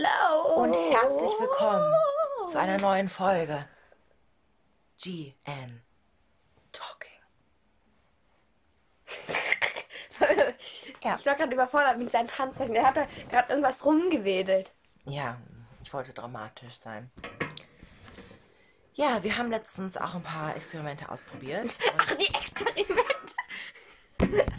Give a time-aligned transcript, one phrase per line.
[0.00, 0.62] Hello!
[0.62, 1.92] Und herzlich willkommen
[2.48, 3.68] zu einer neuen Folge
[5.02, 5.82] GN
[6.70, 7.10] Talking.
[11.02, 11.16] Ja.
[11.18, 12.74] Ich war gerade überfordert mit seinen Tanzsachen.
[12.74, 14.70] Der hat da gerade irgendwas rumgewedelt.
[15.04, 15.40] Ja,
[15.82, 17.10] ich wollte dramatisch sein.
[18.94, 21.70] Ja, wir haben letztens auch ein paar Experimente ausprobiert.
[21.98, 23.34] Ach, die Experimente.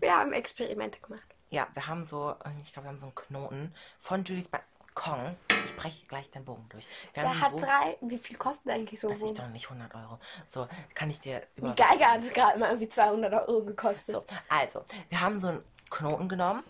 [0.00, 1.35] Wir haben Experimente gemacht.
[1.50, 5.36] Ja, wir haben so, ich glaube, wir haben so einen Knoten von Julies Balkon.
[5.64, 6.86] Ich breche gleich den Bogen durch.
[7.14, 7.96] Wir Der hat Bogen- drei.
[8.00, 9.08] Wie viel kostet eigentlich so?
[9.10, 10.18] Weiß ich ein doch nicht, 100 Euro.
[10.46, 11.68] So, kann ich dir über.
[11.70, 14.14] Die Geige hat gerade mal irgendwie 200 Euro gekostet.
[14.14, 16.64] So, also, wir haben so einen Knoten genommen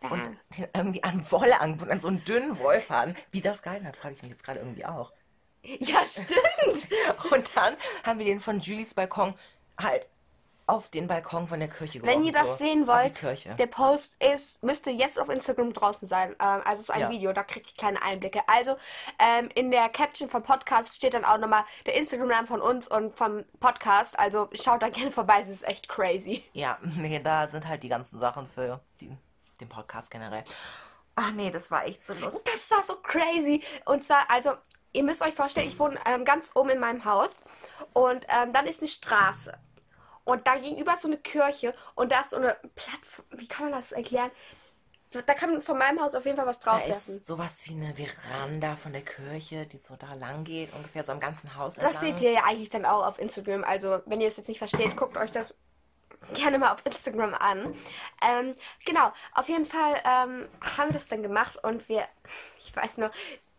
[0.00, 0.22] und
[0.56, 3.14] den irgendwie an Wolle angebunden, an so einen dünnen Wollfaden.
[3.30, 5.12] Wie das geil hat, frage ich mich jetzt gerade irgendwie auch.
[5.62, 6.88] Ja, stimmt.
[7.32, 9.32] Und dann haben wir den von Julies Balkon
[9.80, 10.08] halt
[10.66, 12.18] auf den Balkon von der Kirche geworfen.
[12.20, 13.20] Wenn ihr das so, sehen wollt,
[13.58, 16.30] der Post ist, müsste jetzt auf Instagram draußen sein.
[16.40, 17.10] Ähm, also so ein Ja.
[17.10, 18.40] Video, da kriegt ihr kleine Einblicke.
[18.46, 18.76] Also
[19.18, 23.16] ähm, in der Caption vom Podcast steht dann auch nochmal der Instagram-Name von uns und
[23.16, 24.18] vom Podcast.
[24.18, 26.44] Also schaut da gerne vorbei, es ist echt crazy.
[26.52, 29.10] Ja, nee, da sind halt die ganzen Sachen für die,
[29.60, 30.44] den Podcast generell.
[31.14, 32.42] Ach nee, das war echt so lustig.
[32.44, 33.62] Das war so crazy.
[33.84, 34.52] Und zwar, also,
[34.92, 37.42] ihr müsst euch vorstellen, ich wohne ähm, ganz oben in meinem Haus
[37.92, 39.52] und ähm, dann ist eine Straße.
[40.24, 43.24] Und da gegenüber ist so eine Kirche und da ist so eine Plattform.
[43.30, 44.30] Wie kann man das erklären?
[45.26, 47.16] Da kann man von meinem Haus auf jeden Fall was Da draufwerfen.
[47.18, 51.12] ist sowas wie eine Veranda von der Kirche, die so da lang geht, ungefähr so
[51.12, 52.02] am ganzen Haus Das entlang.
[52.04, 53.62] seht ihr ja eigentlich dann auch auf Instagram.
[53.64, 55.54] Also, wenn ihr es jetzt nicht versteht, guckt euch das
[56.34, 57.74] gerne mal auf Instagram an.
[58.26, 58.54] Ähm,
[58.86, 60.48] genau, auf jeden Fall ähm,
[60.78, 62.06] haben wir das dann gemacht und wir,
[62.58, 63.10] ich weiß nur,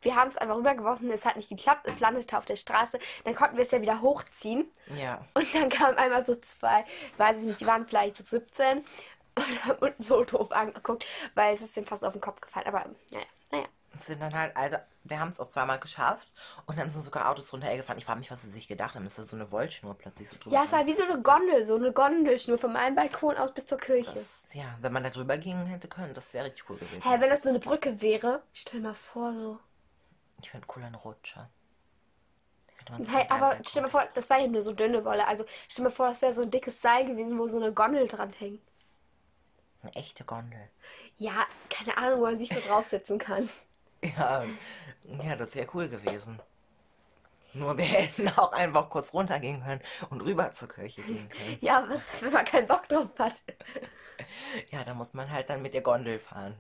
[0.04, 3.00] wir haben es einfach rübergeworfen, es hat nicht geklappt, es landete auf der Straße.
[3.24, 4.70] Dann konnten wir es ja wieder hochziehen.
[4.96, 5.26] Ja.
[5.34, 6.86] Und dann kamen einmal so zwei,
[7.18, 8.84] weiß ich nicht, die waren vielleicht so 17
[9.36, 11.06] und haben uns so doof angeguckt,
[11.36, 12.68] weil es ist denen fast auf den Kopf gefallen.
[12.68, 13.66] Aber naja, naja.
[13.94, 16.28] Und sind dann halt, also, wir haben es auch zweimal geschafft
[16.66, 17.98] und dann sind sogar Autos runtergefahren.
[17.98, 19.06] Ich frage mich, was sie sich gedacht haben.
[19.06, 20.56] Ist da so eine Wollschnur plötzlich so drüber?
[20.56, 23.66] Ja, es war wie so eine Gondel, so eine Gondelschnur von meinem Balkon aus bis
[23.66, 24.14] zur Kirche.
[24.14, 27.02] das, ja, wenn man da drüber gehen hätte können, das wäre richtig cool gewesen.
[27.04, 29.60] Hä, wenn das so eine Brücke wäre, stell mal vor, so.
[30.44, 31.50] Ich finde cool eine Rutsche.
[32.68, 35.04] Da könnte man so Hey, aber stell mal vor, das war ja nur so dünne
[35.06, 35.28] Wolle.
[35.28, 38.08] Also stell mal vor, das wäre so ein dickes Seil gewesen, wo so eine Gondel
[38.08, 38.62] dran hängt.
[39.82, 40.70] Eine echte Gondel.
[41.18, 43.50] Ja, keine Ahnung, wo man sich so draufsetzen kann.
[44.18, 44.44] Ja,
[45.04, 46.42] ja, das wäre cool gewesen.
[47.54, 51.58] Nur wir hätten auch einfach kurz runtergehen können und rüber zur Kirche gehen können.
[51.62, 53.42] Ja, was wenn man keinen Bock drauf hat?
[54.72, 56.56] Ja, da muss man halt dann mit der Gondel fahren.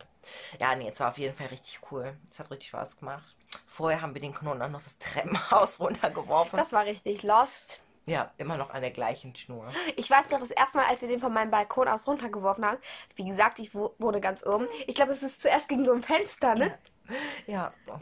[0.59, 2.15] Ja, nee, es war auf jeden Fall richtig cool.
[2.29, 3.23] Es hat richtig Spaß gemacht.
[3.67, 6.57] Vorher haben wir den Knoten auch noch das Treppenhaus runtergeworfen.
[6.59, 7.81] Das war richtig lost.
[8.05, 9.67] ja, immer noch an der gleichen Schnur.
[9.95, 12.77] Ich weiß noch, das erste Mal, als wir den von meinem Balkon aus runtergeworfen haben,
[13.15, 14.67] wie gesagt, ich wohne ganz oben.
[14.87, 16.67] Ich glaube, es ist zuerst gegen so ein Fenster, ne?
[16.67, 16.77] Ja.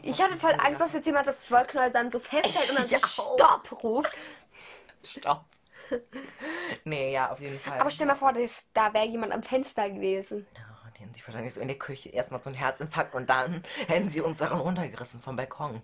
[0.02, 2.98] Ich hatte voll Angst, dass jetzt jemand das Wollknäuel dann so festhält und dann Ja.
[3.00, 4.12] so Stopp ruft.
[5.04, 5.44] Stopp.
[6.84, 7.80] nee, ja, auf jeden Fall.
[7.80, 10.46] Aber stell mal vor, das, da wäre jemand am Fenster gewesen.
[10.56, 13.62] Ja, die hätten sich wahrscheinlich so in der Küche erstmal so einen Herzinfarkt und dann
[13.88, 15.82] hätten sie uns daran runtergerissen vom Balkon.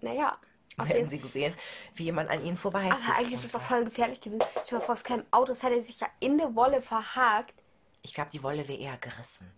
[0.00, 0.38] Naja.
[0.76, 1.54] Dann hätten sie gesehen,
[1.94, 2.84] wie jemand an ihnen vorbei.
[2.90, 4.42] Aber eigentlich ist es doch voll gefährlich gewesen.
[4.64, 7.54] Stell mal vor, es käme ein Auto, das hätte sich ja in der Wolle verhakt.
[8.02, 9.50] Ich glaube, die Wolle wäre eher gerissen.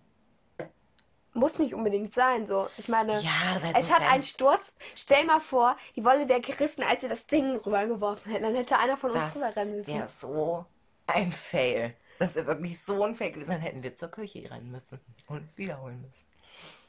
[1.38, 2.68] Muss nicht unbedingt sein, so.
[2.76, 4.74] Ich meine, Ja, es so hat einen Sturz.
[4.96, 8.44] Stell mal vor, die Wolle wäre gerissen, als sie das Ding rübergeworfen hätten.
[8.44, 9.94] Dann hätte einer von uns rüberrennen müssen.
[9.94, 10.66] wäre so
[11.06, 11.94] ein Fail.
[12.18, 13.50] Das wäre wirklich so ein Fail gewesen.
[13.50, 16.24] Dann hätten wir zur Küche rennen müssen und es wiederholen müssen.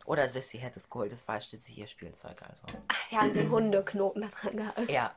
[0.06, 1.12] Oder Sissy hätte es geholt.
[1.12, 2.36] Das war schließlich ihr Spielzeug.
[2.50, 2.64] Also.
[2.88, 4.92] Ach, haben den Hundeknoten da dran gehalten.
[4.92, 5.14] Ja,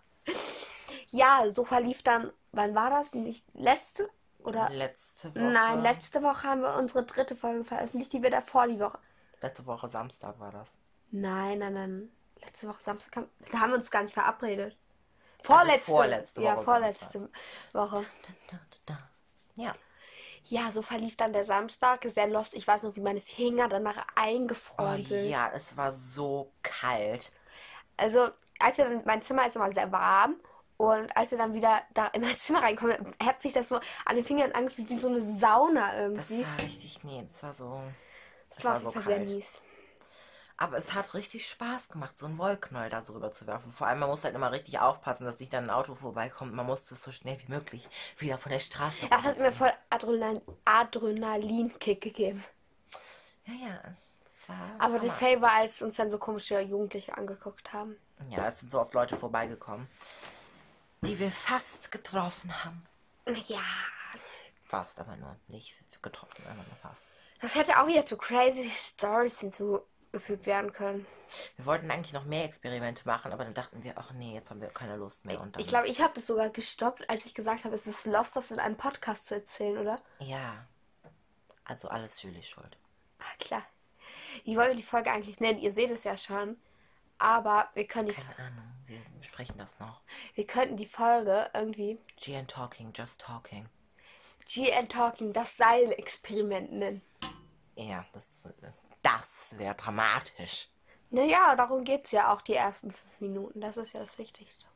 [1.11, 3.15] Ja, so verlief dann, wann war das?
[3.15, 4.09] Nicht letzte?
[4.45, 4.69] Oder?
[4.71, 5.45] letzte Woche.
[5.45, 8.99] Nein, letzte Woche haben wir unsere dritte Folge veröffentlicht, die wir davor die Woche.
[9.43, 10.79] Letzte Woche Samstag war das.
[11.11, 12.13] Nein, nein, nein.
[12.41, 14.77] Letzte Woche Samstag haben, da haben wir uns gar nicht verabredet.
[15.43, 15.73] Vorletzte.
[15.73, 17.31] Also vorletzte Ja, Woche vorletzte
[17.73, 18.07] Woche.
[18.51, 18.99] Da, da, da.
[19.63, 19.73] Ja.
[20.45, 22.05] Ja, so verlief dann der Samstag.
[22.05, 22.55] Sehr lost.
[22.55, 25.29] Ich weiß noch, wie meine Finger danach Oh, eingefroren sind.
[25.29, 27.31] ja, es war so kalt.
[27.97, 28.29] Also,
[28.59, 30.37] als er dann, mein Zimmer ist immer sehr warm.
[30.79, 34.17] Und als er dann wieder da in mein Zimmer reinkommt, hat sich das so an
[34.17, 36.45] den Fingern angefühlt wie so eine Sauna Das irgendwie.
[36.45, 37.81] war richtig, nee, es war so.
[38.55, 39.29] Das, es war war so kalt.
[39.29, 39.63] mies.
[40.59, 43.73] Aber es hat richtig Spaß gemacht, so einen Wollknäuel da so rüber zu werfen.
[43.73, 46.55] Vor allem, man muss halt immer richtig aufpassen, dass nicht dann ein Auto vorbeikommt.
[46.55, 47.89] Man muss das so schnell wie möglich
[48.19, 52.45] wieder von der Straße Das hat mir voll Adrenalin Adrenalinkick gegeben.
[53.47, 53.97] Ja, ja.
[54.79, 55.13] Aber der.
[55.13, 57.97] Fail war, als uns dann so komische Jugendliche angeguckt haben.
[58.29, 59.89] Ja, es sind so oft Leute vorbeigekommen,
[61.01, 62.85] die wir fast getroffen haben.
[63.47, 63.61] Ja.
[64.65, 67.09] Fast, aber nur nicht getroffen, aber nur fast.
[67.43, 71.07] Das hätte auch wieder zu crazy Stories hinzugefügt werden können.
[71.57, 74.61] Wir wollten eigentlich noch mehr Experimente machen, aber dann dachten wir, ach nee, jetzt haben
[74.61, 75.43] wir keine Lust mehr.
[75.59, 78.51] Ich glaube, ich habe das sogar gestoppt, als ich gesagt habe, es ist lost, das
[78.51, 80.01] in einem Podcast zu erzählen, oder?
[80.21, 80.67] ja.
[81.65, 82.77] Also alles Julie schuld.
[83.21, 83.63] Ah, klar.
[84.45, 85.61] Wie wollen wir die Folge eigentlich nennen?
[85.61, 86.61] Ihr seht es ja schon.
[87.19, 90.01] Aber wir können die, Keine Ahnung, wir besprechen das noch.
[90.35, 93.69] wir könnten die Folge irgendwie GN Talking, Just Talking.
[94.53, 97.01] GN Talking, das Seilexperiment nennen.
[97.77, 98.49] Ja, das,
[99.03, 100.69] das wäre dramatisch.
[101.11, 103.61] Naja, darum geht es ja auch die ersten fünf Minuten.
[103.61, 104.67] Das ist ja das Wichtigste.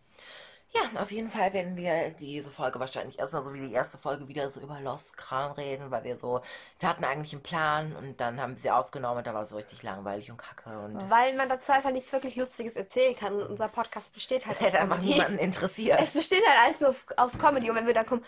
[0.72, 4.26] Ja, auf jeden Fall werden wir diese Folge wahrscheinlich erstmal so wie die erste Folge
[4.26, 6.40] wieder so über Lost-Kram reden, weil wir so,
[6.80, 9.50] wir hatten eigentlich einen Plan und dann haben wir sie aufgenommen und da war es
[9.50, 13.34] so richtig langweilig und kacke und Weil man dazu einfach nichts wirklich Lustiges erzählen kann.
[13.34, 16.00] Und unser Podcast besteht halt das hätte einfach niemanden interessiert.
[16.00, 17.70] Es besteht halt alles nur aus Comedy.
[17.70, 18.24] Und wenn wir dann kommen,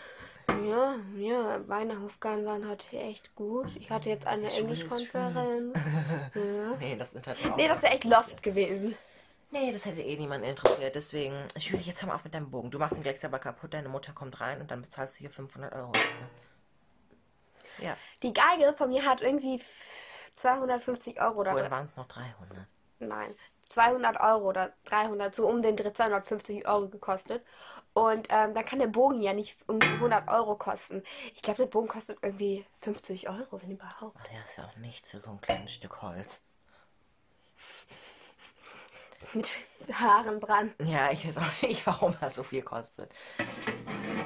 [0.65, 3.67] ja, ja, meine Aufgaben waren heute echt gut.
[3.75, 5.77] Ich hatte jetzt eine ist Englischkonferenz.
[6.35, 6.75] Ja.
[6.79, 7.57] Nee, das halt auch.
[7.57, 8.95] Nee, das wäre echt lost gewesen.
[9.51, 10.95] Nee, das hätte eh niemanden interessiert.
[10.95, 12.69] Deswegen, Julie, jetzt hör mal auf mit deinem Bogen.
[12.69, 15.31] Du machst den gleich selber kaputt, deine Mutter kommt rein und dann bezahlst du hier
[15.31, 16.29] 500 Euro dafür.
[17.79, 19.61] Ja, Die Geige von mir hat irgendwie
[20.35, 22.67] 250 Euro oder vorhin waren es noch 300.
[22.99, 23.33] nein,
[23.69, 27.45] 200 Euro oder 300, so um den Dreh 250 Euro gekostet.
[27.93, 31.03] Und ähm, dann kann der Bogen ja nicht irgendwie 100 Euro kosten.
[31.35, 34.15] Ich glaube, der Bogen kostet irgendwie 50 Euro, wenn überhaupt.
[34.15, 36.43] Aber der ist ja auch nichts für so ein kleines Stück Holz.
[39.33, 39.47] Mit
[39.93, 40.73] Haaren dran.
[40.79, 43.13] Ja, ich weiß auch nicht, warum das so viel kostet.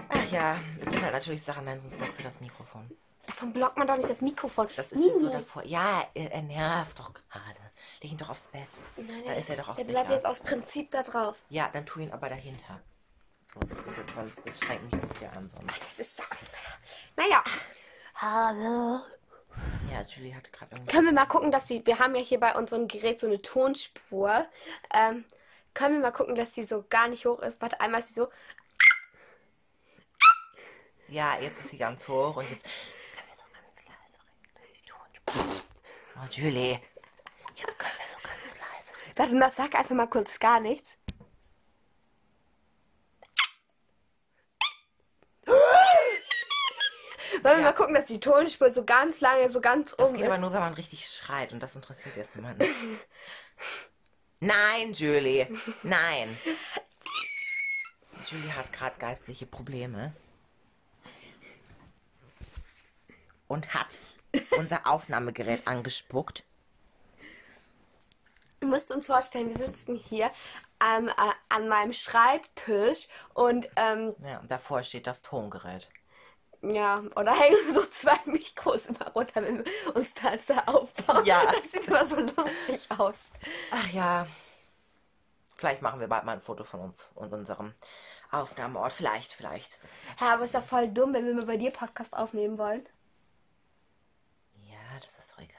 [0.09, 2.89] Ach ja, es sind halt natürlich Sachen, nein, sonst blockst du das Mikrofon.
[3.25, 4.67] Davon blockt man doch nicht das Mikrofon.
[4.75, 5.63] Das ist jetzt so davor.
[5.65, 7.13] Ja, er, er nervt doch.
[8.03, 8.67] Leg ihn doch aufs Bett.
[8.97, 9.97] Nein, da ist er doch auch Der sicher.
[9.97, 11.37] bleibt jetzt aus Prinzip da drauf.
[11.49, 12.81] Ja, dann tu ihn aber dahinter.
[13.41, 15.77] So, das ist jetzt sonst, das schränkt mich zu viel an sonst.
[15.81, 16.23] Das ist so.
[17.15, 17.41] Naja.
[18.15, 18.99] Hallo.
[19.91, 20.91] Ja, Julie hatte gerade irgendwie.
[20.91, 21.85] Können wir mal gucken, dass die.
[21.85, 24.47] Wir haben ja hier bei unserem Gerät so eine Tonspur.
[24.93, 25.23] Ähm,
[25.73, 27.61] können wir mal gucken, dass die so gar nicht hoch ist.
[27.61, 28.29] Warte, einmal ist sie so.
[31.07, 34.71] Ja, jetzt ist sie ganz hoch und jetzt können wir so ganz leise reden, dass
[34.71, 36.21] die Tonspur.
[36.21, 36.79] Oh, Julie.
[37.55, 39.02] Jetzt können wir so ganz leise reden.
[39.15, 40.97] Warte mal, sag einfach mal kurz gar nichts.
[47.41, 47.61] Wollen wir Ja.
[47.61, 50.41] mal gucken, dass die Tonspur so ganz lange, so ganz Das oben geht aber ist.
[50.41, 52.63] nur, wenn man richtig schreit und das interessiert jetzt niemanden.
[54.39, 55.47] Nein, Julie.
[55.83, 56.37] Nein.
[58.29, 60.13] Julie hat gerade geistliche Probleme.
[63.47, 63.97] Und hat
[64.57, 66.43] unser Aufnahmegerät angespuckt.
[68.63, 70.31] Ihr müsst uns vorstellen, wir sitzen hier
[70.79, 71.13] an, äh,
[71.49, 75.89] an meinem Schreibtisch und ähm, Ja, und davor steht das Tongerät.
[76.61, 81.25] ja, oder hängen so zwei Mikros immer runter, wenn wir uns das da aufbauen.
[81.25, 81.43] Ja.
[81.51, 83.17] Das sieht immer so lustig aus.
[83.71, 84.27] Ach ja.
[85.57, 87.73] Vielleicht machen wir bald mal ein Foto von uns und unserem
[88.31, 88.93] Aufnahmeort.
[88.93, 89.73] Vielleicht, vielleicht.
[90.21, 92.87] Ja, aber ist doch voll dumm, wenn wir mal bei dir Podcast aufnehmen wollen.
[94.69, 95.57] ja, das ist doch egal.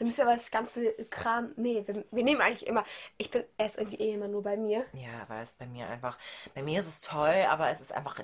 [0.00, 1.52] Dann müssen wir aber das ganze Kram.
[1.56, 2.82] Nee, wir, wir nehmen eigentlich immer.
[3.18, 4.86] Ich bin erst irgendwie eh immer nur bei mir.
[4.94, 6.16] Ja, weil es bei mir einfach,
[6.54, 8.18] bei mir ist es toll, aber es ist einfach,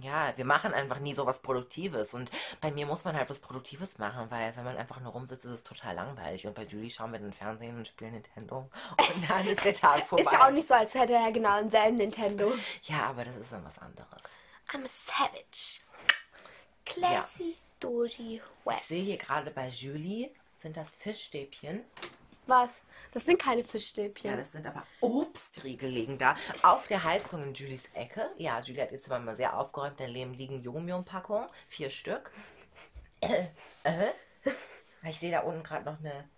[0.00, 3.40] ja, wir machen einfach nie so was Produktives und bei mir muss man halt was
[3.40, 6.88] Produktives machen, weil wenn man einfach nur rumsitzt, ist es total langweilig und bei Julie
[6.88, 10.22] schauen wir den Fernsehen und spielen Nintendo und dann ist der Tag vorbei.
[10.30, 12.52] Ist ja auch nicht so, als hätte er genau denselben Nintendo.
[12.84, 14.22] Ja, aber das ist dann was anderes.
[14.72, 15.80] I'm a savage.
[16.84, 18.88] Classy, Doji, Ich West.
[18.88, 21.84] sehe hier gerade bei Julie, sind das Fischstäbchen.
[22.46, 22.80] Was?
[23.12, 24.36] Das sind keine Ja, Fischstäbchen.
[24.36, 28.30] das sind aber Obstriegel liegen da auf der Heizung in Julies Ecke.
[28.38, 30.00] Ja, Julie hat jetzt mal sehr aufgeräumt.
[30.00, 32.30] Daneben liegen Yum-Yum-Packungen, vier Stück.
[33.20, 33.48] Äh,
[33.84, 34.12] äh.
[35.04, 36.28] Ich sehe da unten gerade noch eine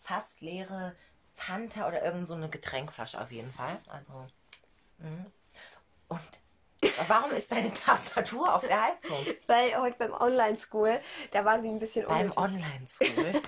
[0.00, 0.94] fast leere
[1.34, 3.80] Fanta oder irgend so eine Getränkflasche auf jeden Fall.
[3.88, 4.26] Also,
[4.98, 5.26] mhm.
[6.08, 6.20] und
[7.08, 9.18] warum ist deine Tastatur auf der Heizung?
[9.46, 11.00] Weil heute beim Online-School,
[11.30, 12.32] da war sie ein bisschen Beim.
[12.36, 13.32] Online-School.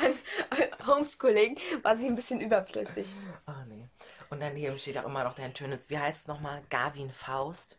[0.00, 3.12] beim Homeschooling war sie ein bisschen überflüssig.
[3.46, 3.88] Oh nee.
[4.30, 6.62] Und daneben steht auch immer noch dein schönes, wie heißt es nochmal?
[6.68, 7.78] Gavin Faust.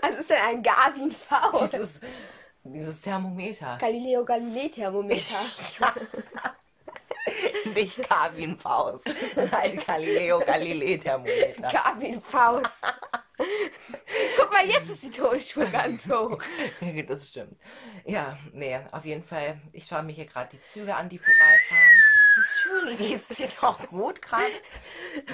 [0.00, 1.66] Was ist denn ein Garvin V?
[1.66, 2.00] Dieses,
[2.64, 3.78] dieses Thermometer.
[3.78, 5.40] Galileo Galilei Thermometer.
[7.74, 9.06] Nicht Gavin Faust.
[9.36, 11.68] Nein, Galileo Galilei Thermometer.
[11.68, 12.82] Garvin Faust.
[14.36, 16.38] Guck mal, jetzt ist die Tonspur ganz hoch.
[17.06, 17.56] Das stimmt.
[18.04, 19.60] Ja, nee, auf jeden Fall.
[19.72, 22.02] Ich schaue mir hier gerade die Züge an, die vorbeifahren.
[22.64, 24.52] Julie, geht's dir doch gut gerade?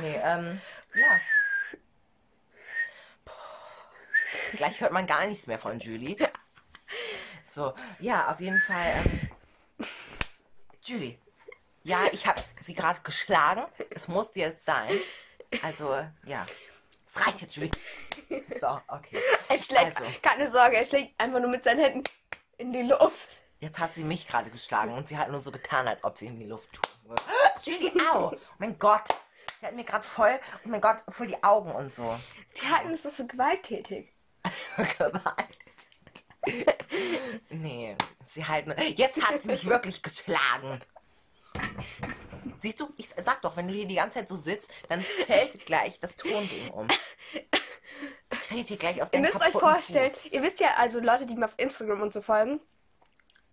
[0.01, 0.61] Nee, ähm,
[0.95, 1.21] ja.
[3.25, 4.57] Puh.
[4.57, 6.17] Gleich hört man gar nichts mehr von Julie.
[7.47, 8.93] So, ja, auf jeden Fall.
[9.79, 9.89] Ähm,
[10.83, 11.19] Julie.
[11.85, 13.63] Ja, ich habe sie gerade geschlagen.
[13.91, 14.99] Es musste jetzt sein.
[15.63, 16.47] Also, ja.
[17.07, 17.71] Es reicht jetzt, Julie.
[18.59, 19.21] So, okay.
[19.49, 20.05] Er schlägt, Also.
[20.23, 22.03] keine Sorge, er schlägt einfach nur mit seinen Händen
[22.57, 23.43] in die Luft.
[23.61, 26.27] Jetzt hat sie mich gerade geschlagen und sie hat nur so getan, als ob sie
[26.27, 27.23] in die Luft tun würde.
[27.65, 28.31] Julie, au!
[28.33, 29.09] Oh mein Gott.
[29.61, 32.19] Sie hat mir gerade voll, oh mein Gott, voll die Augen und so.
[32.61, 34.13] Die halten es so für gewalttätig.
[34.99, 35.49] Gewalt.
[37.51, 38.75] Nee, sie halten.
[38.97, 40.83] Jetzt hat sie mich wirklich geschlagen.
[42.59, 45.65] Siehst du, ich sag doch, wenn du hier die ganze Zeit so sitzt, dann fällt
[45.67, 46.89] gleich das Tonding um.
[48.33, 50.27] Ich trete dir gleich auf Ihr deinen müsst euch vorstellen, Fuß.
[50.33, 52.61] ihr wisst ja, also Leute, die mir auf Instagram und so folgen,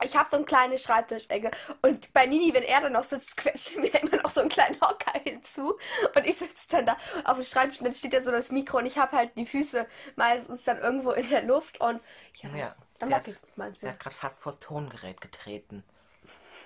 [0.04, 1.52] ich habe so eine kleine Schreibtischecke
[1.82, 4.80] und bei Nini, wenn er dann noch sitzt, quetscht mir immer noch so einen kleinen
[4.82, 5.78] Hocker hinzu
[6.16, 8.80] und ich sitze dann da auf dem Schreibtisch und dann steht ja so das Mikro
[8.80, 9.86] und ich habe halt die Füße
[10.16, 12.02] meistens dann irgendwo in der Luft und
[12.36, 13.26] ja, Ja, dann sie hat,
[13.58, 15.84] wackelt es sie hat gerade fast vors Tongerät getreten.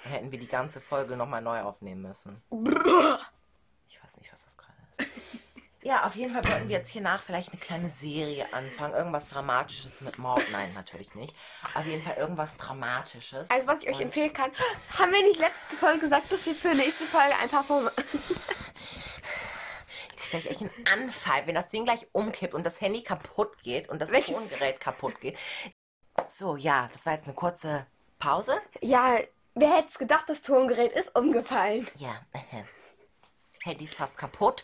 [0.05, 2.41] Hätten wir die ganze Folge nochmal neu aufnehmen müssen.
[3.87, 5.09] Ich weiß nicht, was das gerade ist.
[5.81, 8.95] Ja, auf jeden Fall wollten wir jetzt hier nach vielleicht eine kleine Serie anfangen.
[8.95, 10.43] Irgendwas Dramatisches mit Mord.
[10.51, 11.35] Nein, natürlich nicht.
[11.75, 13.49] Auf jeden Fall irgendwas Dramatisches.
[13.51, 14.51] Also was ich euch Und- empfehlen kann,
[14.97, 17.63] haben wir nicht letzte Folge gesagt, dass wir für nächste Folge ein paar
[20.25, 23.89] krieg gleich echt einen Anfall, wenn das Ding gleich umkippt und das Handy kaputt geht
[23.89, 24.35] und das Welches?
[24.35, 25.37] Tongerät kaputt geht.
[26.29, 27.85] So, ja, das war jetzt eine kurze
[28.19, 28.57] Pause.
[28.81, 29.17] Ja,
[29.55, 31.87] wer hätte es gedacht, das Tongerät ist umgefallen.
[31.95, 32.63] Ja, äh,
[33.63, 34.63] Handy ist fast kaputt.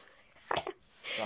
[1.18, 1.24] So.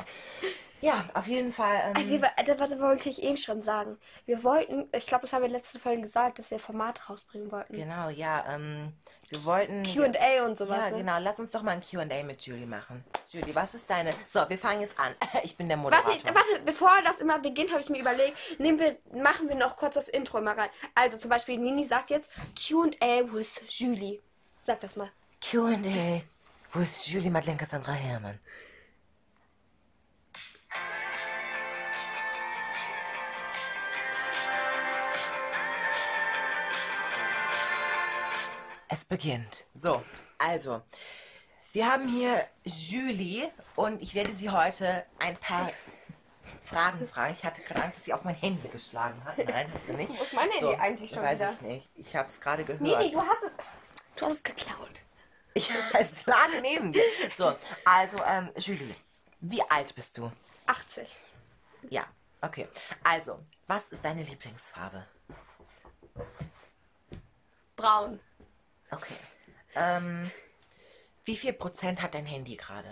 [0.86, 1.82] Ja, auf jeden Fall.
[1.84, 3.98] Ähm, Also, wir, das, das wollte ich eben schon sagen.
[4.28, 7.74] Wir wollten, ich glaube, das haben wir letzte Folge gesagt, dass wir Format rausbringen wollten.
[7.74, 8.94] genau, ja, ähm,
[9.30, 9.84] wir wollten.
[9.84, 10.78] Q&A und sowas.
[10.78, 10.98] Ja, ne?
[10.98, 11.18] genau.
[11.20, 13.04] Lass uns doch mal ein Q&A mit Julie machen.
[13.32, 14.14] Julie, was ist deine...
[14.30, 15.14] So, wir fangen jetzt an.
[15.44, 16.14] Ich bin der Moderator.
[16.14, 19.78] Warte, warte, bevor das immer beginnt, habe ich mir überlegt, nehmen wir, machen wir noch
[19.78, 20.70] kurz das Intro mal rein.
[20.94, 24.22] Also zum Beispiel, Nini sagt jetzt Q&A with Julie.
[24.62, 25.10] Sag das mal.
[25.50, 26.22] Q&A.
[26.72, 28.40] Wo ist Julie Madeleine Cassandra Herrmann?
[38.96, 39.66] Es beginnt.
[39.74, 40.02] So,
[40.38, 40.82] also,
[41.74, 45.70] wir haben hier Julie und ich werde sie heute ein paar
[46.64, 47.36] Fragen fragen.
[47.38, 49.38] Ich hatte gerade Angst, dass sie auf mein Handy geschlagen hat.
[49.38, 50.18] Nein, hat sie nicht.
[50.18, 51.52] Wo ist mein Handy eigentlich schon weiß wieder?
[51.52, 51.90] ich nicht.
[51.96, 52.80] Ich habe es gerade gehört.
[52.80, 53.52] Nini, du hast es,
[54.16, 55.02] du hast es geklaut.
[55.58, 57.04] Ja, es lag neben dir.
[57.36, 58.96] So, also, ähm, Julie,
[59.42, 60.32] wie alt bist du?
[60.68, 61.18] 80.
[61.90, 62.06] Ja,
[62.42, 62.70] okay.
[63.04, 65.06] Also, was ist deine Lieblingsfarbe?
[67.76, 68.22] Braun.
[68.96, 69.16] Okay.
[69.76, 70.32] Ähm,
[71.26, 72.88] wie viel Prozent hat dein Handy gerade?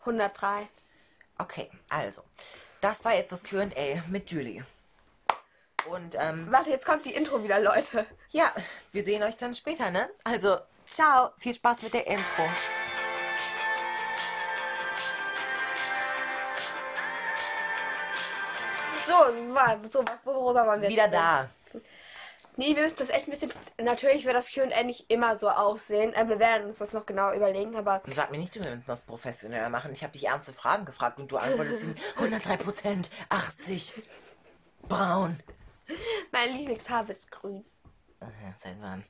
[0.00, 0.68] 103.
[1.38, 2.22] Okay, also,
[2.80, 4.64] das war jetzt das Q&A mit Julie.
[5.86, 8.06] Und, ähm, Warte, jetzt kommt die Intro wieder, Leute.
[8.30, 8.52] ja,
[8.92, 10.10] wir sehen euch dann später, ne?
[10.24, 12.48] Also, ciao, viel Spaß mit der Intro.
[19.06, 21.48] So, so worüber waren wir Wieder da.
[22.56, 23.52] Nee, wir müssen das echt ein bisschen.
[23.82, 26.12] Natürlich wird das QA nicht immer so aussehen.
[26.12, 28.02] Äh, wir werden uns das noch genau überlegen, aber.
[28.14, 29.92] Sag mir nicht, wir müssen das professioneller machen.
[29.92, 33.94] Ich habe dich ernste Fragen gefragt und du antwortest ihm 103 Prozent, 80,
[34.88, 35.38] braun.
[36.32, 37.64] Meine Lieblingsfarbe ist grün.
[38.56, 39.04] Seit wann?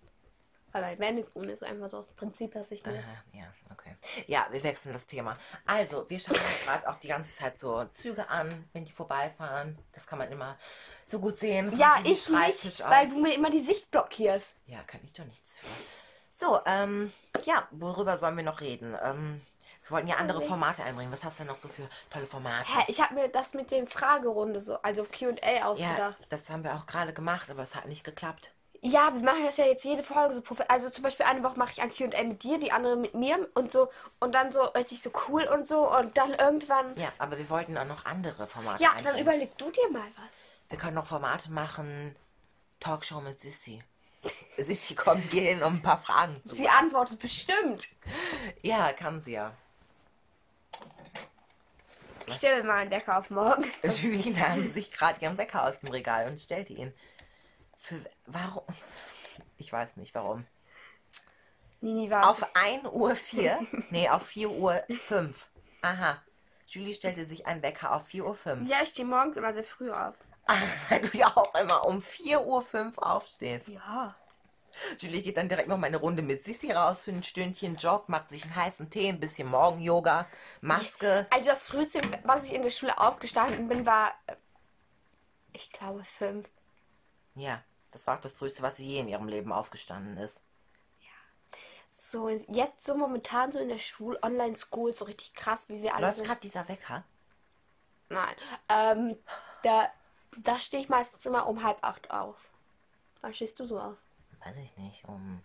[0.75, 2.95] Weil mein Wendegrün ist einfach so aus dem Prinzip, dass ich mir.
[2.95, 3.95] Aha, ja, okay.
[4.27, 5.39] Ja, wir wechseln das Thema.
[5.65, 9.79] Also, wir schauen uns gerade auch die ganze Zeit so Züge an, wenn die vorbeifahren.
[9.93, 10.59] Das kann man immer
[11.07, 11.73] so gut sehen.
[11.77, 12.83] Ja, ich nicht, aus.
[12.91, 14.55] weil du mir immer die Sicht blockierst.
[14.67, 16.45] Ja, kann ich doch nichts für.
[16.45, 17.13] So, ähm,
[17.45, 18.97] ja, worüber sollen wir noch reden?
[19.01, 19.41] Ähm,
[19.85, 21.13] wir wollten ja andere Formate einbringen.
[21.13, 22.67] Was hast du denn noch so für tolle Formate?
[22.67, 26.17] Hä, ich habe mir das mit dem Fragerunde so, also QA Ja, ausgedacht.
[26.31, 28.51] das haben wir auch gerade gemacht, aber es hat nicht geklappt.
[28.85, 29.13] Ja.
[29.15, 30.43] wir machen das ja jetzt jede Folge so.
[30.69, 33.49] Also zum Beispiel eine Woche mache ich ein QA mit dir, die andere mit mir
[33.55, 33.91] und so.
[34.21, 35.91] Und dann so richtig so cool und so.
[35.91, 36.97] Und dann irgendwann.
[36.97, 39.23] Ja, aber wir wollten auch noch andere Formate Ja, dann einbringen.
[39.23, 40.35] überleg du dir mal was.
[40.69, 42.15] Wir können noch Formate machen.
[42.81, 43.81] Talkshow mit Sissy.
[44.57, 47.89] Sissy kommt hier hin, um ein paar Fragen zu Sie antwortet bestimmt.
[48.63, 49.53] Ja, kann sie ja.
[52.27, 53.65] Ich stelle mir mal einen Decker auf morgen.
[53.83, 56.95] Julie nahm sich gerade ihren Wecker aus dem Regal und stellte ihn.
[57.77, 58.65] Für warum?
[59.57, 60.47] Ich weiß nicht warum.
[61.81, 62.31] Nini war.
[62.31, 63.59] Auf 1 Uhr 4?
[63.91, 65.51] Nee, auf 4 Uhr 5.
[65.83, 66.23] Aha.
[66.67, 68.69] Julie stellte sich einen Wecker auf 4 Uhr 5.
[68.69, 70.15] Ja, ich stehe morgens immer sehr früh auf.
[70.47, 73.69] Ach, weil du ja auch immer um 4 Uhr 5 aufstehst.
[73.69, 74.15] Ja.
[74.99, 78.09] Julie geht dann direkt noch mal eine Runde mit Sissi raus für ein Stündchen, joggt,
[78.09, 80.27] macht sich einen heißen Tee, ein bisschen Morgen-Yoga,
[80.63, 81.27] Maske.
[81.31, 84.35] Also das früheste, was ich in der Schule aufgestanden bin, war, äh,
[85.53, 86.49] ich glaube, fünf.
[87.35, 90.43] Ja, das war auch das Frühste, was sie je in ihrem Leben aufgestanden ist.
[91.97, 96.07] So, jetzt so momentan so in der Schule, Online-School, so richtig krass, wie wir alle
[96.07, 97.05] Läuft gerade dieser Wecker?
[98.09, 98.35] Nein.
[98.69, 99.17] Ähm,
[99.63, 99.91] da,
[100.39, 102.37] da stehe ich meistens immer um halb acht auf.
[103.21, 103.97] Wann stehst du so auf?
[104.45, 105.05] Weiß ich nicht.
[105.07, 105.43] Um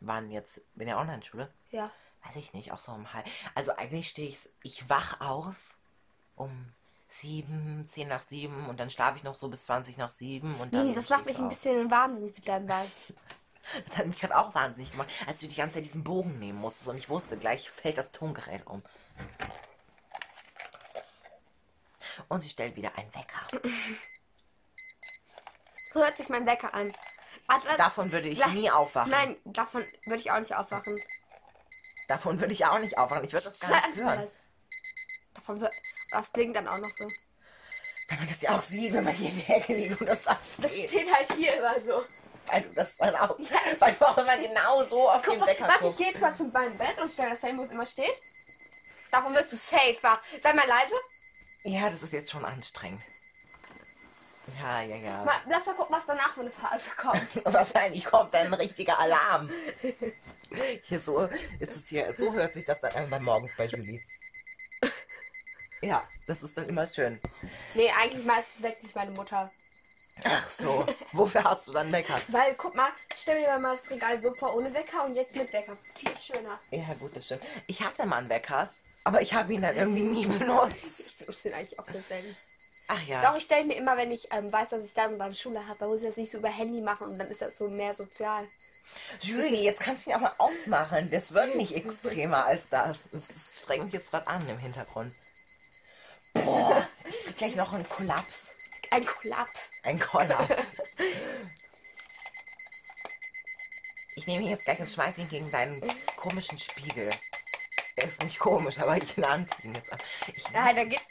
[0.00, 0.60] wann jetzt?
[0.74, 1.52] Bin ja Online-Schule?
[1.70, 1.90] Ja.
[2.24, 3.26] Weiß ich nicht, auch so um halb.
[3.54, 5.76] Also eigentlich stehe ich, ich wach auf
[6.34, 6.72] um
[7.08, 10.74] sieben, zehn nach sieben und dann schlafe ich noch so bis 20 nach sieben und
[10.74, 10.88] dann.
[10.88, 12.86] Nee, das macht ich mich ein bisschen wahnsinnig mit deinem Bein.
[13.84, 16.60] Das hat mich gerade auch wahnsinnig gemacht, als du die ganze Zeit diesen Bogen nehmen
[16.60, 18.80] musstest und ich wusste, gleich fällt das Tongerät um.
[22.28, 23.60] Und sie stellt wieder einen Wecker.
[25.92, 26.92] So hört sich mein Wecker an.
[27.46, 29.10] Also, Davon würde ich nie aufwachen.
[29.10, 31.00] Nein, davon würde ich auch nicht aufwachen.
[32.06, 33.24] Davon würde ich auch nicht aufwachen.
[33.24, 34.28] Ich würde das gar nicht hören.
[35.32, 35.72] Davon wird.
[36.10, 37.08] Das blinkt dann auch noch so.
[38.08, 40.22] Wenn man das ja auch sieht, wenn man hier in der Ecke liegt und das
[40.22, 40.64] da steht.
[40.64, 42.04] Das steht halt hier immer so.
[42.46, 43.36] Weil du das dann auch,
[43.80, 45.98] weil du auch immer genau so auf den Wecker ich guckst.
[45.98, 48.22] gehe jetzt mal zum meinem Bett und stelle das hin, wo es immer steht.
[49.10, 50.22] Davon wirst du safe wach.
[50.42, 50.94] Sei mal leise.
[51.64, 53.02] Ja, das ist jetzt schon anstrengend.
[54.62, 55.24] Ja, ja, ja.
[55.24, 57.44] Mal, lass mal gucken, was danach für eine Phase kommt.
[57.52, 59.50] Wahrscheinlich kommt dann ein richtiger Alarm.
[60.84, 64.00] Hier so ist es hier, so hört sich das dann irgendwann morgens bei Julie.
[65.86, 67.20] Ja, das ist dann immer schön.
[67.74, 69.50] nee, eigentlich meistens weckt mich meine Mutter.
[70.24, 72.16] Ach so, wofür hast du dann Wecker?
[72.28, 75.52] Weil, guck mal, stell dir mal das Regal so vor ohne Wecker und jetzt mit
[75.52, 75.76] Wecker.
[75.94, 76.58] Viel schöner.
[76.70, 77.42] Ja, gut, das stimmt.
[77.66, 78.70] Ich hatte mal einen Wecker,
[79.04, 81.00] aber ich habe ihn dann irgendwie nie benutzt.
[81.10, 82.36] Ich benutze den eigentlich auch selten.
[82.88, 83.20] Ach ja.
[83.20, 85.66] Doch, ich stelle mir immer, wenn ich ähm, weiß, dass ich dann und dann Schule
[85.68, 87.68] habe, da muss ich das nicht so über Handy machen und dann ist das so
[87.68, 88.48] mehr sozial.
[89.20, 91.10] Julie, jetzt kannst du ihn auch mal ausmachen.
[91.10, 93.06] Das wird nicht extremer als das.
[93.12, 95.12] Es strengt mich jetzt gerade an im Hintergrund.
[96.46, 98.54] Boah, ich krieg gleich noch einen Kollaps.
[98.90, 99.70] Ein Kollaps.
[99.82, 100.76] Ein Kollaps.
[104.14, 105.82] Ich nehme ihn jetzt gleich und schmeiße ihn gegen deinen
[106.16, 107.10] komischen Spiegel.
[107.96, 109.98] Er ist nicht komisch, aber ich nannte ihn jetzt ab.
[110.34, 111.04] Ich Ja, da geht.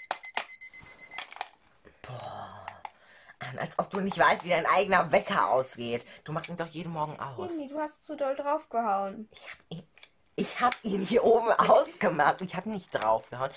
[3.39, 6.05] an, als ob du nicht weißt, wie dein eigener Wecker ausgeht.
[6.23, 7.51] Du machst ihn doch jeden Morgen aus.
[7.51, 9.27] Handy, du hast zu doll draufgehauen.
[9.31, 9.87] Ich hab ihn,
[10.35, 12.41] ich hab ihn hier oben ausgemacht.
[12.41, 13.51] Ich habe nicht draufgehauen.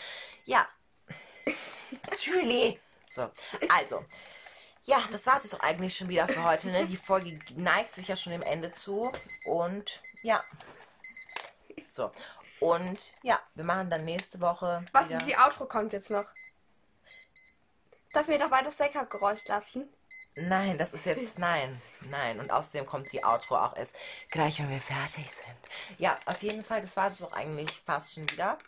[0.47, 0.67] Ja.
[2.18, 2.78] Julie.
[3.11, 3.30] So,
[3.68, 4.04] also.
[4.84, 6.68] Ja, das war es jetzt doch eigentlich schon wieder für heute.
[6.68, 6.87] Ne?
[6.87, 9.12] Die Folge neigt sich ja schon dem Ende zu.
[9.44, 10.42] Und ja.
[11.90, 12.11] So.
[12.61, 14.84] Und ja, wir machen dann nächste Woche.
[14.92, 15.18] Was, wieder.
[15.18, 16.26] die Outro kommt jetzt noch.
[18.12, 19.88] Darf mir doch mal das Weckergeräusch lassen?
[20.34, 21.80] Nein, das ist jetzt nein.
[22.02, 22.40] Nein.
[22.40, 23.94] Und außerdem kommt die Outro auch erst
[24.30, 25.98] gleich, wenn wir fertig sind.
[25.98, 28.58] Ja, auf jeden Fall, das war es doch eigentlich fast schon wieder.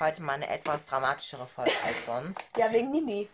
[0.00, 2.56] Heute mal eine etwas dramatischere Folge als sonst.
[2.56, 3.28] Ja, wegen Nini.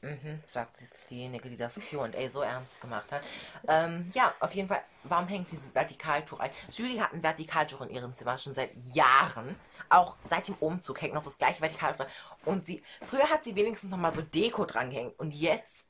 [0.00, 0.76] Mhm, sagt
[1.08, 3.22] diejenige, die das QA so ernst gemacht hat.
[3.68, 6.50] Ähm, ja, auf jeden Fall, warum hängt dieses Vertikaltuch ein?
[6.72, 9.54] Julie hat ein Vertikaltuch in ihrem Zimmer schon seit Jahren.
[9.88, 12.12] Auch seit dem Umzug hängt noch das gleiche Vertikaltuch dran.
[12.44, 15.16] Und sie, früher hat sie wenigstens noch mal so Deko dran gehängt.
[15.18, 15.84] Und jetzt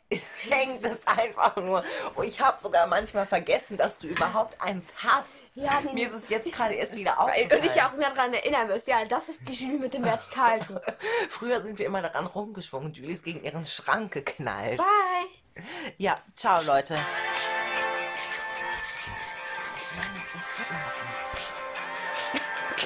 [0.48, 1.84] hängt es einfach nur.
[2.14, 5.30] Und ich habe sogar manchmal vergessen, dass du überhaupt eins hast.
[5.54, 5.80] Ja.
[5.92, 7.48] Mir ist es jetzt gerade erst wieder aufgefallen.
[7.48, 8.88] du dich auch mehr daran erinnern wirst.
[8.88, 10.80] Ja, das ist die Julie mit dem Vertikaltuch.
[11.30, 12.92] Früher sind wir immer daran rumgeschwungen.
[12.92, 14.78] Julie ist gegen ihren Schrank geknallt.
[14.78, 15.64] Bye.
[15.98, 16.98] Ja, ciao Leute.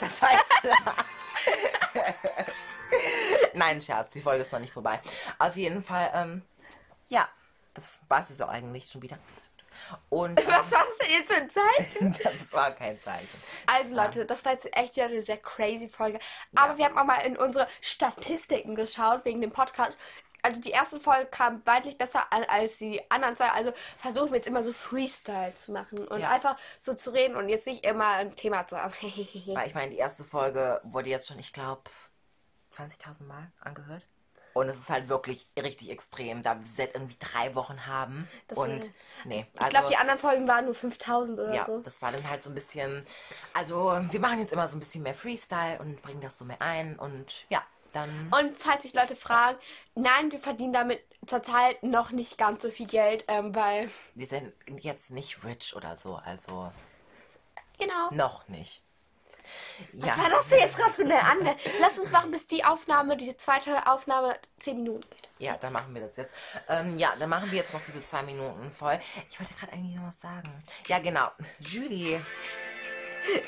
[0.00, 0.52] Das war jetzt
[3.54, 5.00] Nein, Scherz, die Folge ist noch nicht vorbei.
[5.38, 6.42] Auf jeden Fall, ähm,
[7.08, 7.28] ja,
[7.74, 9.18] das war es jetzt auch eigentlich schon wieder.
[10.08, 12.16] Und ähm, Was war das denn jetzt für ein Zeichen?
[12.22, 13.42] das war kein Zeichen.
[13.66, 16.18] Also Leute, das war jetzt echt eine sehr crazy Folge.
[16.54, 19.98] Aber wir haben auch mal in unsere Statistiken geschaut wegen dem Podcast.
[20.42, 23.48] Also die erste Folge kam deutlich besser an als die anderen zwei.
[23.50, 26.30] Also versuchen wir jetzt immer so Freestyle zu machen und Ja.
[26.30, 28.94] einfach so zu reden und jetzt nicht immer ein Thema zu haben.
[29.02, 31.82] Weil ich meine, die erste Folge wurde jetzt schon, ich glaube,
[32.72, 34.06] 20.000 Mal angehört.
[34.56, 38.26] Und es ist halt wirklich richtig extrem, da wir seit irgendwie drei Wochen haben.
[38.48, 41.80] Das und sind- nee, ich glaube, die anderen Folgen waren nur 5000 oder Ja, so.
[41.80, 43.04] das war dann halt so ein bisschen.
[43.52, 46.56] Also, wir machen jetzt immer so ein bisschen mehr Freestyle und bringen das so mehr
[46.62, 48.32] ein und ja, dann.
[48.32, 49.58] Und falls sich Leute fragen,
[49.94, 54.54] nein, wir verdienen damit zurzeit noch nicht ganz so viel Geld, ähm, weil, Wir sind
[54.80, 56.72] jetzt nicht rich oder so, also
[57.78, 58.08] genau.
[58.10, 58.82] noch nicht.
[59.92, 61.56] Ja, Was war das denn jetzt gerade für eine Anwendung?
[61.80, 65.28] Lass uns machen, bis die Aufnahme, die zweite Aufnahme 10 Minuten geht.
[65.38, 66.32] ja, dann machen wir das jetzt.
[66.68, 68.98] Ähm, ja, dann machen wir jetzt noch diese zwei Minuten voll.
[69.30, 70.52] Ich wollte gerade eigentlich noch was sagen.
[70.86, 71.28] Ja, genau.
[71.60, 72.20] Julie.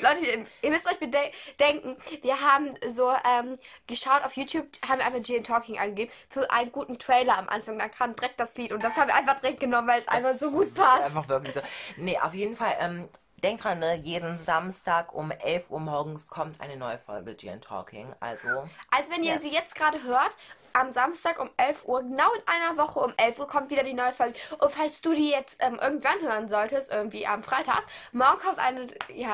[0.01, 3.57] Leute, ihr, müsst euch bedenken, wir haben so ähm,
[3.87, 7.79] geschaut auf YouTube, haben einfach Gin Talking angegeben für einen guten Trailer am Anfang.
[7.79, 10.35] Dann kam direkt das Lied und das haben wir einfach direkt genommen, weil es einfach
[10.35, 11.03] so gut passt.
[11.03, 11.61] Einfach wirklich so.
[11.97, 13.09] Nee, auf jeden Fall, ähm,
[13.41, 18.13] denkt dran, ne, jeden Samstag um 11 Uhr morgens kommt eine neue Folge GN Talking.
[18.19, 18.47] Also.
[18.91, 19.41] Also wenn ihr Yes.
[19.43, 20.35] sie jetzt gerade hört,
[20.73, 23.93] am Samstag um 11 Uhr, genau in einer Woche um 11 Uhr kommt wieder die
[23.95, 24.37] neue Folge.
[24.59, 28.87] Und falls du die jetzt ähm, irgendwann hören solltest, irgendwie am Freitag, morgen kommt eine,
[29.13, 29.33] ja,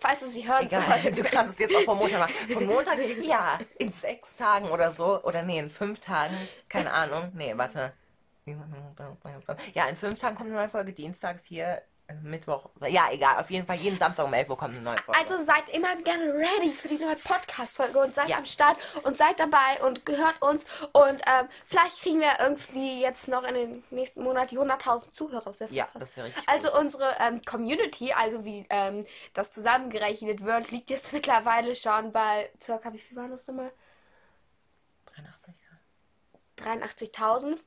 [0.00, 1.18] falls du sie hören Egal, solltest.
[1.18, 2.34] du kannst es jetzt auch vom Montag machen.
[2.52, 5.22] Von Montag, ja, in sechs Tagen oder so.
[5.22, 6.36] Oder nee, in fünf Tagen.
[6.68, 7.32] Keine Ahnung.
[7.34, 7.92] Nee, warte.
[9.74, 10.92] Ja, in fünf Tagen kommt eine neue Folge.
[10.92, 11.80] Dienstag, vier, äh,
[12.22, 12.68] Mittwoch.
[12.86, 13.38] Ja, egal.
[13.40, 15.18] Auf jeden Fall jeden Samstag um 11 Uhr kommt eine neue Folge.
[15.20, 18.38] Also seid immer gerne ready für die neue Podcast-Folge und seid Ja.
[18.38, 20.66] am Start und seid dabei und gehört uns.
[20.92, 25.44] Und ähm, vielleicht kriegen wir irgendwie jetzt noch in den nächsten Monat die 100.000 Zuhörer.
[25.44, 30.70] Das Ja, das wäre richtig Also unsere ähm, Community, also wie ähm, das zusammengerechnet wird,
[30.70, 33.72] liegt jetzt mittlerweile schon bei circa, wie viel waren das nochmal?
[35.06, 35.54] 83
[36.56, 37.58] 83.000?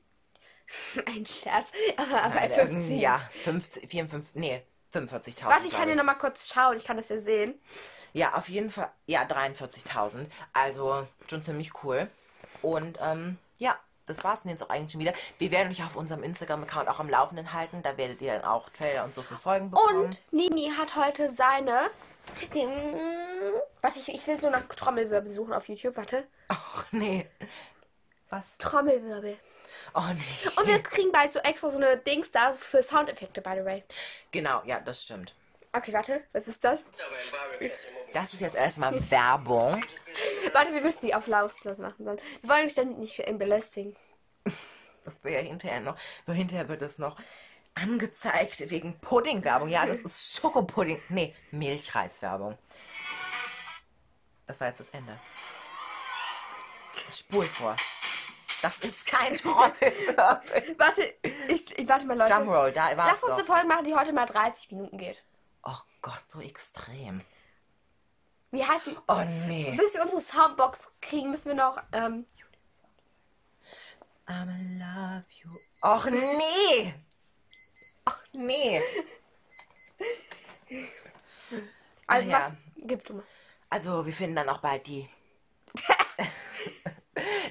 [1.06, 1.72] Ein Scherz.
[1.96, 2.58] Aber bei Nein, 50.
[2.58, 5.44] irgendwie, ja, 50, 54, nee, 45.000.
[5.44, 6.76] Warte, ich kann glaub dir nochmal kurz schauen.
[6.76, 7.60] Ich kann das ja sehen.
[8.12, 10.26] Ja, auf jeden Fall, ja, 43.000.
[10.52, 12.08] Also schon ziemlich cool.
[12.62, 15.12] Und ähm, ja, das war's denn jetzt auch eigentlich schon wieder.
[15.38, 17.82] Wir werden euch auf unserem Instagram-Account auch am Laufenden halten.
[17.82, 20.06] Da werdet ihr dann auch Trailer und so für Folgen bekommen.
[20.06, 21.90] Und Nini hat heute seine.
[23.82, 25.96] Warte, ich, ich will so nach Trommelwirbel suchen auf YouTube.
[25.96, 26.26] Warte.
[26.48, 27.26] Ach nee.
[28.30, 28.56] Was?
[28.58, 29.38] Trommelwirbel.
[29.94, 30.50] Oh nee.
[30.56, 33.84] Und wir kriegen bald so extra so eine Dings da für Soundeffekte, by the way.
[34.30, 35.34] Genau, ja, das stimmt.
[35.72, 36.24] Okay, warte.
[36.32, 36.80] Was ist das?
[38.12, 39.84] Das ist jetzt erstmal Werbung.
[40.52, 42.02] Warte, wir müssen die auf lautlos machen.
[42.02, 42.22] Sonst.
[42.40, 43.94] Wir wollen euch dann nicht belästigen.
[45.04, 45.96] Das wäre ja hinterher noch.
[46.26, 47.16] Nur hinterher wird es noch
[47.74, 49.68] angezeigt wegen Pudding-Werbung.
[49.68, 51.00] Ja, das ist Schokopudding.
[51.10, 52.58] Nee, Milchreis-Werbung.
[54.46, 55.20] Das war jetzt das Ende.
[57.10, 57.76] Spul vor.
[58.62, 60.74] Das ist kein Trommelwirbel.
[60.78, 61.14] Warte,
[61.48, 62.32] ich, ich warte mal, Leute.
[62.32, 63.38] Drumroll, da war's Lass uns doch.
[63.38, 65.22] eine Folge machen, die heute mal 30 Minuten geht.
[65.64, 67.22] Oh Gott, so extrem.
[68.50, 68.96] Wie heißt die?
[69.06, 69.74] Oh nee.
[69.76, 71.82] Bis wir unsere Soundbox kriegen, müssen wir noch.
[71.92, 72.26] Ähm,
[74.26, 75.50] I'm in love you.
[75.82, 76.94] Och nee.
[78.04, 78.82] Ach nee.
[82.06, 82.40] also, ja.
[82.40, 82.52] was?
[82.76, 83.24] Gib du mal.
[83.70, 85.08] Also, wir finden dann auch bald die.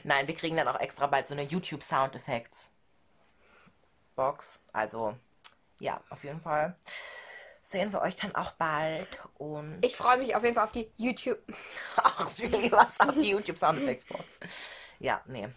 [0.04, 2.72] Nein, wir kriegen dann auch extra bald so eine YouTube Sound Effects
[4.16, 4.62] Box.
[4.74, 5.16] Also,
[5.80, 6.76] ja, auf jeden Fall
[7.62, 9.08] sehen wir euch dann auch bald.
[9.38, 11.40] Und Ich freue mich auf jeden Fall auf die YouTube.
[11.98, 14.26] ach, was auf die YouTube Sound Effects Box.
[15.00, 15.48] Ja, nee.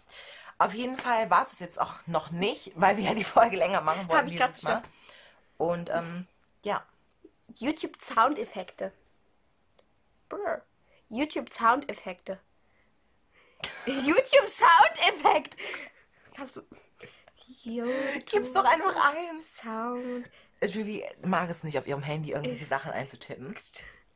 [0.58, 3.80] Auf jeden Fall war es jetzt auch noch nicht, weil wir ja die Folge länger
[3.80, 4.82] machen Hab wollten ich dieses Mal.
[5.56, 6.26] Und ähm,
[6.64, 6.84] ja,
[7.54, 8.92] YouTube Soundeffekte.
[10.28, 10.62] Brr.
[11.08, 12.38] YouTube Soundeffekte.
[13.86, 15.56] YouTube Soundeffekt.
[16.36, 16.62] Kannst du.
[17.62, 19.42] YouTube gib's doch einfach ein.
[19.42, 20.30] Sound.
[20.62, 23.56] Julie mag es nicht, auf ihrem Handy irgendwelche Sachen einzutippen.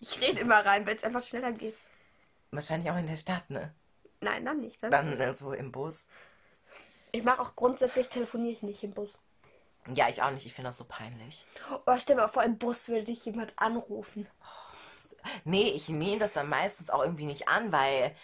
[0.00, 1.76] Ich rede immer rein, weil es einfach schneller geht.
[2.50, 3.74] Wahrscheinlich auch in der Stadt, ne?
[4.20, 4.82] Nein, dann nicht.
[4.82, 6.06] Dann Dann äh, so im Bus.
[7.12, 9.18] ich mache auch grundsätzlich telefoniere ich nicht im Bus.
[9.88, 10.46] Ja, ich auch nicht.
[10.46, 11.44] Ich finde das so peinlich.
[11.86, 14.26] Oh, stell mal vor, im Bus würde dich jemand anrufen.
[15.44, 18.14] Nee, ich nehme das dann meistens auch irgendwie nicht an, weil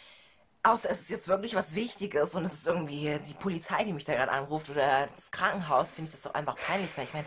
[0.62, 4.04] außer es ist jetzt wirklich was Wichtiges und es ist irgendwie die Polizei, die mich
[4.04, 7.26] da gerade anruft oder das Krankenhaus, finde ich das doch einfach peinlich, weil ich meine,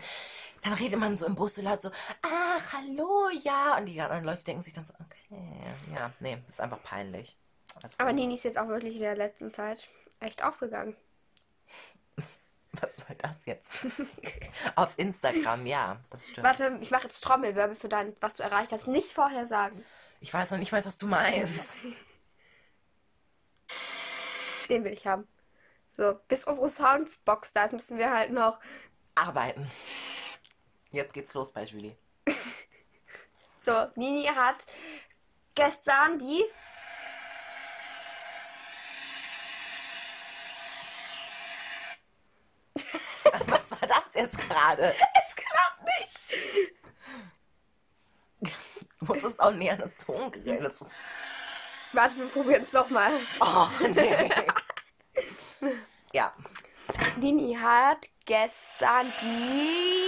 [0.62, 1.90] dann redet man so im Bus so laut so,
[2.22, 3.76] ach, hallo, ja.
[3.76, 5.42] Und die anderen Leute denken sich dann so, okay,
[5.94, 7.36] ja, nee, das ist einfach peinlich.
[7.82, 9.88] Also, Aber Nini ist jetzt auch wirklich in der letzten Zeit
[10.20, 10.96] echt aufgegangen.
[12.72, 13.70] was soll das jetzt?
[14.76, 16.46] Auf Instagram, ja, das stimmt.
[16.46, 18.86] Warte, ich mache jetzt Trommelwirbel für dein, was du erreicht hast.
[18.86, 19.84] Nicht vorher sagen.
[20.20, 21.76] Ich weiß noch nicht mal, was du meinst.
[24.74, 25.28] Den will ich haben.
[25.96, 28.58] So, bis unsere Soundbox da ist, müssen wir halt noch.
[29.14, 29.70] Arbeiten.
[30.90, 31.96] Jetzt geht's los bei Julie.
[33.56, 34.56] So, Nini hat
[35.54, 36.44] gestern die.
[43.46, 44.92] Was war das jetzt gerade?
[45.14, 46.20] Es klappt nicht!
[49.00, 50.70] Du musstest auch näher an das Tongerät.
[51.94, 53.12] Warte, wir probieren es nochmal.
[53.40, 54.30] Oh, nee.
[56.12, 56.32] Ja.
[57.16, 60.04] Nini hat gestern die.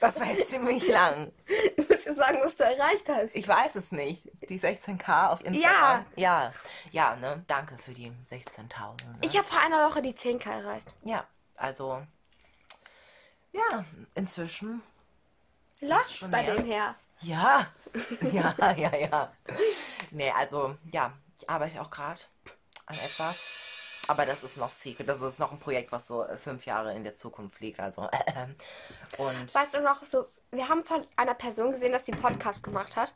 [0.00, 1.30] Das war jetzt ziemlich lang.
[1.76, 3.34] du musst du sagen, was du erreicht hast.
[3.34, 4.30] Ich weiß es nicht.
[4.48, 6.06] Die 16k auf Instagram.
[6.16, 6.52] Ja.
[6.90, 7.44] Ja, ne?
[7.46, 9.04] Danke für die 16.000.
[9.04, 9.18] Ne?
[9.20, 10.94] Ich habe vor einer Woche die 10k erreicht.
[11.04, 12.02] Ja, also.
[13.52, 13.84] Ja,
[14.14, 14.82] inzwischen.
[15.80, 16.54] Läuft's bei mehr.
[16.54, 16.94] dem her.
[17.20, 17.66] Ja.
[18.32, 19.32] Ja, ja, ja.
[20.12, 22.20] Nee, also, ja, ich arbeite auch gerade
[22.86, 23.36] an etwas.
[24.06, 25.08] Aber das ist noch Secret.
[25.08, 27.80] Das ist noch ein Projekt, was so äh, fünf Jahre in der Zukunft liegt.
[27.80, 28.02] Also,
[29.18, 29.54] und.
[29.54, 32.94] Weißt du noch, so, wir haben von einer Person gesehen, dass sie einen Podcast gemacht
[32.94, 33.12] hat.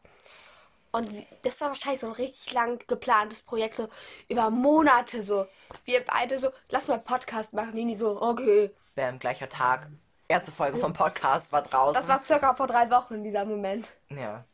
[0.92, 1.10] Und
[1.42, 3.88] das war wahrscheinlich so ein richtig lang geplantes Projekt, so
[4.28, 5.46] über Monate so.
[5.84, 7.74] Wir beide so, lass mal Podcast machen.
[7.74, 8.70] Nini so, okay.
[8.94, 9.88] Bam, gleicher Tag.
[10.28, 11.94] Erste Folge vom Podcast war draußen.
[11.94, 13.88] Das war circa vor drei Wochen, dieser Moment.
[14.08, 14.44] Ja.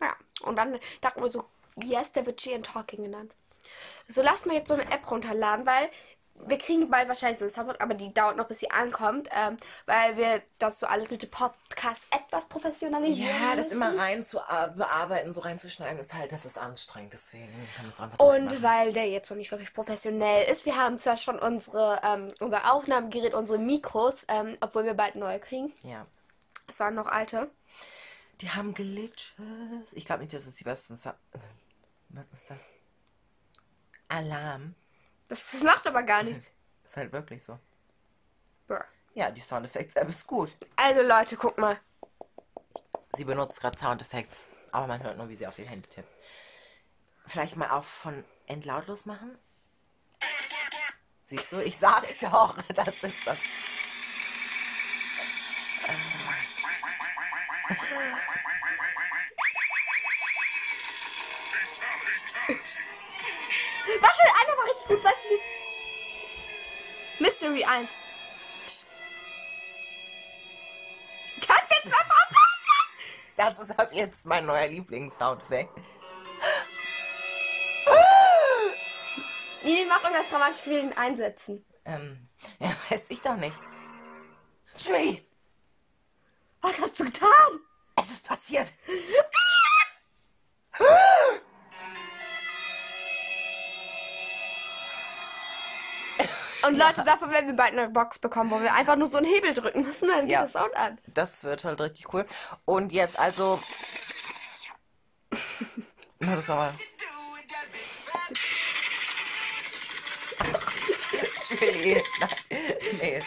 [0.00, 1.44] Ja, und dann dachten wir so,
[1.76, 3.32] yes, der wird GN Talking genannt.
[4.08, 5.88] So, lass mal jetzt so eine App runterladen, weil
[6.46, 9.56] wir kriegen bald wahrscheinlich so ein Soundboard, aber die dauert noch, bis sie ankommt, ähm,
[9.86, 13.76] weil wir das so alles mit dem Podcast etwas professionalisieren Ja, das müssen.
[13.76, 17.12] immer rein zu ar- bearbeiten, so reinzuschneiden, ist halt, das ist anstrengend.
[17.12, 20.98] Deswegen kann es einfach Und weil der jetzt noch nicht wirklich professionell ist, wir haben
[20.98, 25.72] zwar schon unsere, ähm, unser Aufnahmegerät, unsere Mikros, ähm, obwohl wir bald neue kriegen.
[25.82, 26.04] Ja.
[26.66, 27.48] Es waren noch alte.
[28.40, 29.92] Die haben Glitches.
[29.92, 30.96] Ich glaube nicht, dass es die besten.
[30.96, 31.14] Sa
[32.08, 32.58] Was ist das?
[34.08, 34.74] Alarm.
[35.28, 36.46] Das, das macht aber gar nichts.
[36.84, 37.58] Ist halt wirklich so.
[38.68, 38.78] Bruh.
[39.14, 40.54] Ja, die Soundeffekts-App ist gut.
[40.76, 41.78] Also Leute, guck mal.
[43.14, 46.08] Sie benutzt gerade Soundeffekts, aber man hört nur, wie sie auf ihr Handy tippt.
[47.26, 49.38] Vielleicht mal auf von entlautlos machen?
[51.24, 53.38] Siehst du, ich sag doch, das ist das.
[65.04, 65.40] Gut, weißt du wie?
[67.22, 67.88] Mystery 1.
[71.46, 72.36] Kannst jetzt mal verpassen?
[73.36, 75.78] Das ist ab jetzt mein neuer Lieblings-Soundeffekt.
[79.62, 81.64] Nee, mach irgendwas dramatisch will ihn einsetzen.
[81.86, 83.56] Ähm, ja, weiß ich doch nicht.
[84.76, 85.24] Julie,
[86.60, 87.60] Was hast du getan?
[87.96, 88.72] es ist passiert.
[96.66, 99.26] Und Leute, davon werden wir bald eine Box bekommen, wo wir einfach nur so einen
[99.26, 100.42] Hebel drücken müssen, dann geht Ja.
[100.42, 100.98] das Sound an.
[101.06, 102.24] Das wird halt richtig cool.
[102.64, 103.60] Und jetzt also.
[106.20, 106.72] Na, das nochmal.
[111.60, 112.28] Julie, nein.
[113.00, 113.22] Nee.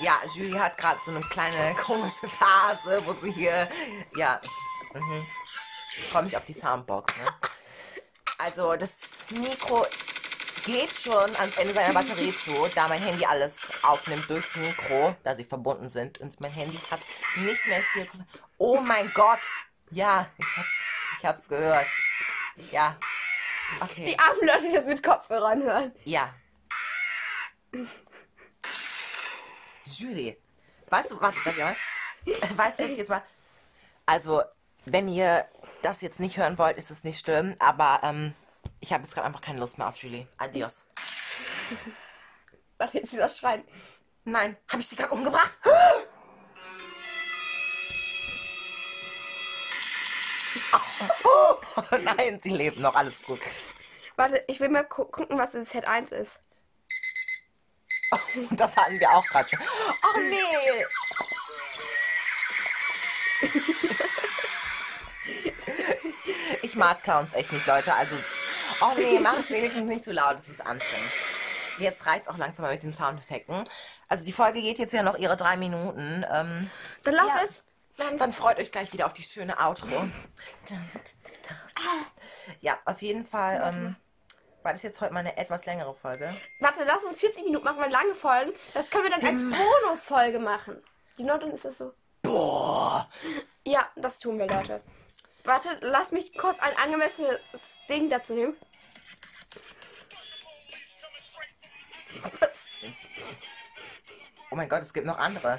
[0.00, 3.68] Ja, Julie hat gerade so eine kleine komische Phase, wo sie hier.
[4.14, 4.40] Ja.
[4.94, 5.26] Mhm.
[6.00, 7.26] Ich freue mich auf die Soundbox, ne?
[8.38, 9.84] Also, das Mikro
[10.64, 15.34] geht schon ans Ende seiner Batterie zu, da mein Handy alles aufnimmt durchs Mikro, da
[15.34, 16.18] sie verbunden sind.
[16.18, 17.00] Und mein Handy hat
[17.36, 18.08] nicht mehr viel.
[18.58, 19.40] Oh mein Gott!
[19.90, 20.68] Ja, ich hab's,
[21.18, 21.86] ich hab's gehört.
[22.70, 22.96] Ja.
[23.80, 24.06] Okay.
[24.06, 25.92] Die armen Leute, die das mit Kopfhörern hören.
[26.04, 26.34] Ja.
[29.84, 30.36] Julie,
[30.88, 31.78] weißt du, warte, warte, warte.
[32.56, 33.22] Weißt du, was ich jetzt mal.
[34.06, 34.42] Also,
[34.84, 35.46] wenn ihr
[35.88, 38.34] das jetzt nicht hören wollt, ist es nicht schlimm, aber ähm,
[38.80, 40.28] ich habe jetzt gerade einfach keine Lust mehr auf Julie.
[40.36, 40.84] Adios.
[42.76, 43.64] Was jetzt dieser Schreien?
[44.24, 45.58] Nein, habe ich sie gerade umgebracht?
[51.24, 51.56] Oh,
[52.02, 53.40] nein, sie lebt noch, alles gut.
[54.16, 56.38] Warte, ich will mal gu gucken, was das Set 1 ist.
[58.50, 59.60] Das hatten wir auch gerade schon.
[59.60, 60.84] Oh nee.
[66.68, 67.94] Ich mag Clowns echt nicht, Leute.
[67.94, 68.14] Also,
[68.82, 70.34] oh nee, mach es wenigstens nicht so laut.
[70.34, 71.10] Das ist anstrengend.
[71.78, 73.64] Jetzt reizt auch langsam mal mit den Soundeffekten.
[74.08, 76.26] Also die Folge geht jetzt ja noch ihre drei Minuten.
[76.30, 76.70] Ähm,
[77.04, 77.40] Dann lass Ja.
[77.44, 77.64] es.
[77.96, 79.88] Dann, dann freut euch gleich wieder auf die schöne Outro.
[82.60, 83.60] Ja, auf jeden Fall.
[83.64, 83.96] Ähm,
[84.62, 86.34] war das jetzt heute mal eine etwas längere Folge?
[86.60, 88.52] warte, lass uns 40 Minuten machen, weil lange Folgen.
[88.74, 90.82] Das können wir dann als Bonusfolge machen.
[91.16, 91.92] Die Not dann ist das so.
[92.22, 93.08] Boah.
[93.64, 94.80] Ja, das tun wir, Leute.
[95.48, 97.40] Warte, lass mich kurz ein angemessenes
[97.88, 98.54] Ding dazu nehmen.
[102.38, 102.50] Was?
[104.50, 105.58] Oh mein Gott, es gibt noch andere.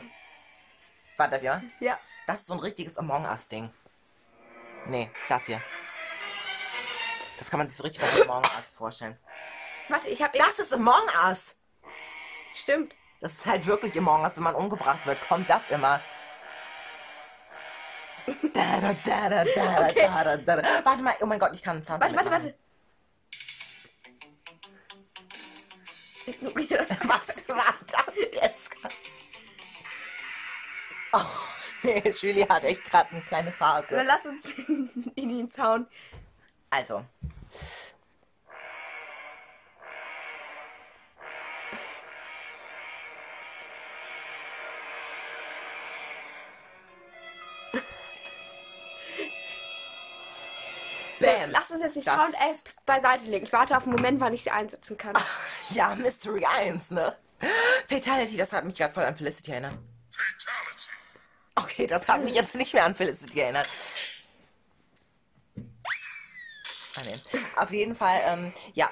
[1.17, 1.63] Warte, ja?
[1.79, 1.99] Ja.
[2.27, 3.67] Das ist so ein richtiges Among Us-Ding.
[4.85, 5.59] Nee, das hier.
[7.39, 9.17] Das kann man sich so richtig bei Among Us vorstellen.
[9.87, 10.37] Warte, ich habe.
[10.37, 11.55] Das ist Among Us!
[12.53, 12.93] Stimmt.
[13.21, 15.99] Das ist halt wirklich Among Us, wenn man umgebracht wird, kommt das immer.
[18.53, 20.07] Da, da, da, da, da, Okay.
[20.07, 20.85] da, da, da, da.
[20.85, 22.55] Warte mal, oh mein Gott, ich kann einen Sound Warte, warte, warte.
[26.25, 26.97] Ignoriere das.
[27.07, 28.69] Was war das jetzt?
[31.11, 31.19] Oh,
[31.83, 34.01] nee, Julie hat echt gerade eine kleine Dann Phase.
[34.03, 35.87] lass uns in, in den Zaun.
[36.69, 37.03] Also.
[51.31, 51.51] Bam.
[51.51, 53.45] lass uns jetzt die Sound-Apps beiseite legen.
[53.45, 55.13] Ich warte auf einen Moment, wann ich sie einsetzen kann.
[55.71, 57.15] Ja, Mystery 1, ne?
[57.87, 59.77] Fatality, das hat mich gerade voll an Felicity erinnert.
[61.55, 63.67] Okay, das hat mich jetzt nicht mehr an Felicity erinnert.
[66.95, 67.39] Ah, nee.
[67.55, 68.89] Auf jeden Fall, ähm, ja,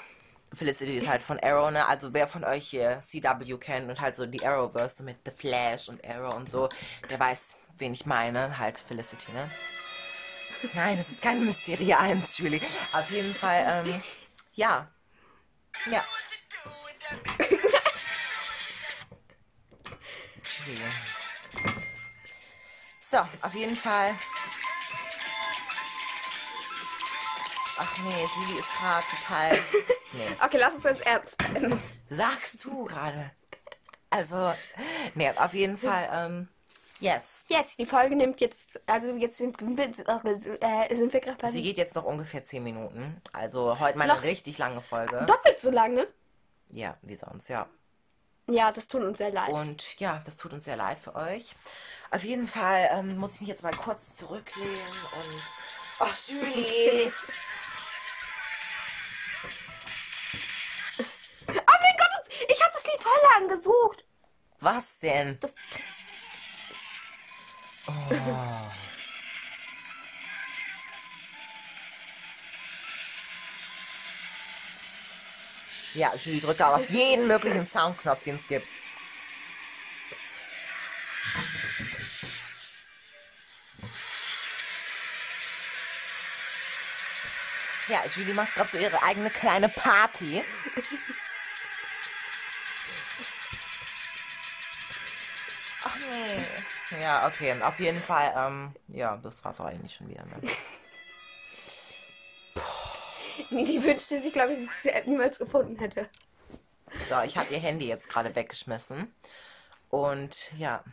[0.54, 1.86] Felicity ist halt von Arrow, ne?
[1.88, 5.90] Also wer von euch hier CW kennt und halt so die Arrowverse mit The Flash
[5.90, 6.70] und Arrow und so,
[7.10, 8.58] der weiß, wen ich meine.
[8.58, 9.50] Halt Felicity, ne?
[10.74, 12.62] Nein, das ist kein Mystery 1, Julie.
[12.94, 14.02] Auf jeden Fall, ähm,
[14.54, 14.88] ja.
[15.90, 16.04] Ja.
[23.10, 24.14] So, auf jeden Fall.
[27.78, 29.60] Ach nee, Julie ist gerade total.
[30.12, 30.28] Nee.
[30.44, 31.82] Okay, lass uns jetzt ernst bleiben.
[32.10, 33.32] Sagst du gerade?
[34.10, 34.54] Also,
[35.16, 36.50] nee, auf jeden Fall, ähm,
[37.00, 37.44] yes.
[37.48, 41.78] Yes, die Folge nimmt jetzt, also jetzt sind, äh, sind wir gerade bei Sie geht
[41.78, 43.22] jetzt noch ungefähr 10 Minuten.
[43.34, 45.26] Also heute mal eine richtig lange Folge.
[45.26, 46.08] doppelt so lange.
[46.72, 47.68] Ja, wie sonst, ja.
[48.50, 49.50] Ja, das tut uns sehr leid.
[49.50, 51.56] Und ja, das tut uns sehr leid für euch.
[52.12, 55.44] Auf jeden Fall ähm, muss ich mich jetzt mal kurz zurücklehnen und.
[56.00, 57.12] Ach, Julie!
[61.50, 64.06] Oh mein Gott, ich habe das Lied voll lang gesucht.
[64.60, 65.38] Was denn?
[65.40, 65.54] Das,
[75.94, 78.68] Ja, Julie drückt auch auf jeden möglichen Soundknopf, den es gibt.
[87.88, 90.44] Ja, Julie macht gerade so ihre eigene kleine Party.
[97.02, 97.54] Ja, okay.
[97.62, 100.26] Auf jeden Fall, ähm, ja, das war's auch eigentlich schon wieder.
[100.26, 100.42] Ne?
[103.52, 106.10] die wünschte sich, glaube ich, dass sie niemals gefunden hätte.
[107.10, 109.14] So, ich habe ihr Handy jetzt gerade weggeschmissen.
[109.90, 110.84] Und ja.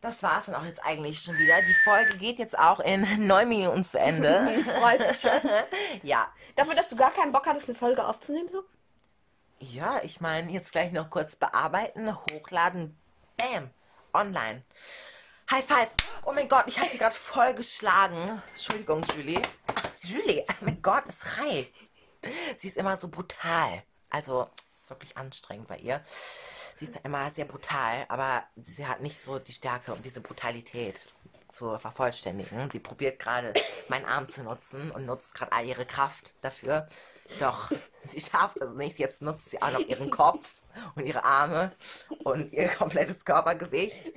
[0.00, 1.60] Das war's dann auch jetzt eigentlich schon wieder.
[1.62, 4.48] Die Folge geht jetzt auch in neun Minuten zu Ende.
[4.80, 5.50] Freut sich schon.
[6.02, 6.28] ja.
[6.54, 8.62] Dafür, dass du gar keinen Bock hattest, eine Folge aufzunehmen, so?
[9.58, 12.96] Ja, ich meine, jetzt gleich noch kurz bearbeiten, hochladen.
[13.36, 13.70] Bam.
[14.14, 14.64] Online.
[15.50, 15.90] High five.
[16.24, 18.42] Oh mein Gott, ich habe sie gerade voll geschlagen.
[18.48, 19.40] Entschuldigung, Julie.
[19.74, 21.72] Ach, Julie, oh mein Gott, es reicht.
[22.56, 23.82] Sie ist immer so brutal.
[24.10, 26.02] Also, es ist wirklich anstrengend bei ihr.
[26.06, 31.08] Sie ist immer sehr brutal, aber sie hat nicht so die Stärke, um diese Brutalität
[31.50, 32.70] zu vervollständigen.
[32.70, 33.52] Sie probiert gerade,
[33.88, 36.88] meinen Arm zu nutzen und nutzt gerade all ihre Kraft dafür.
[37.40, 37.70] Doch
[38.04, 38.98] sie schafft es nicht.
[38.98, 40.54] Jetzt nutzt sie auch noch ihren Kopf
[40.94, 41.72] und ihre Arme
[42.24, 44.12] und ihr komplettes Körpergewicht.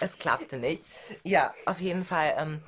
[0.00, 0.84] Es klappte nicht.
[1.22, 2.34] Ja, auf jeden Fall.
[2.36, 2.62] Ähm,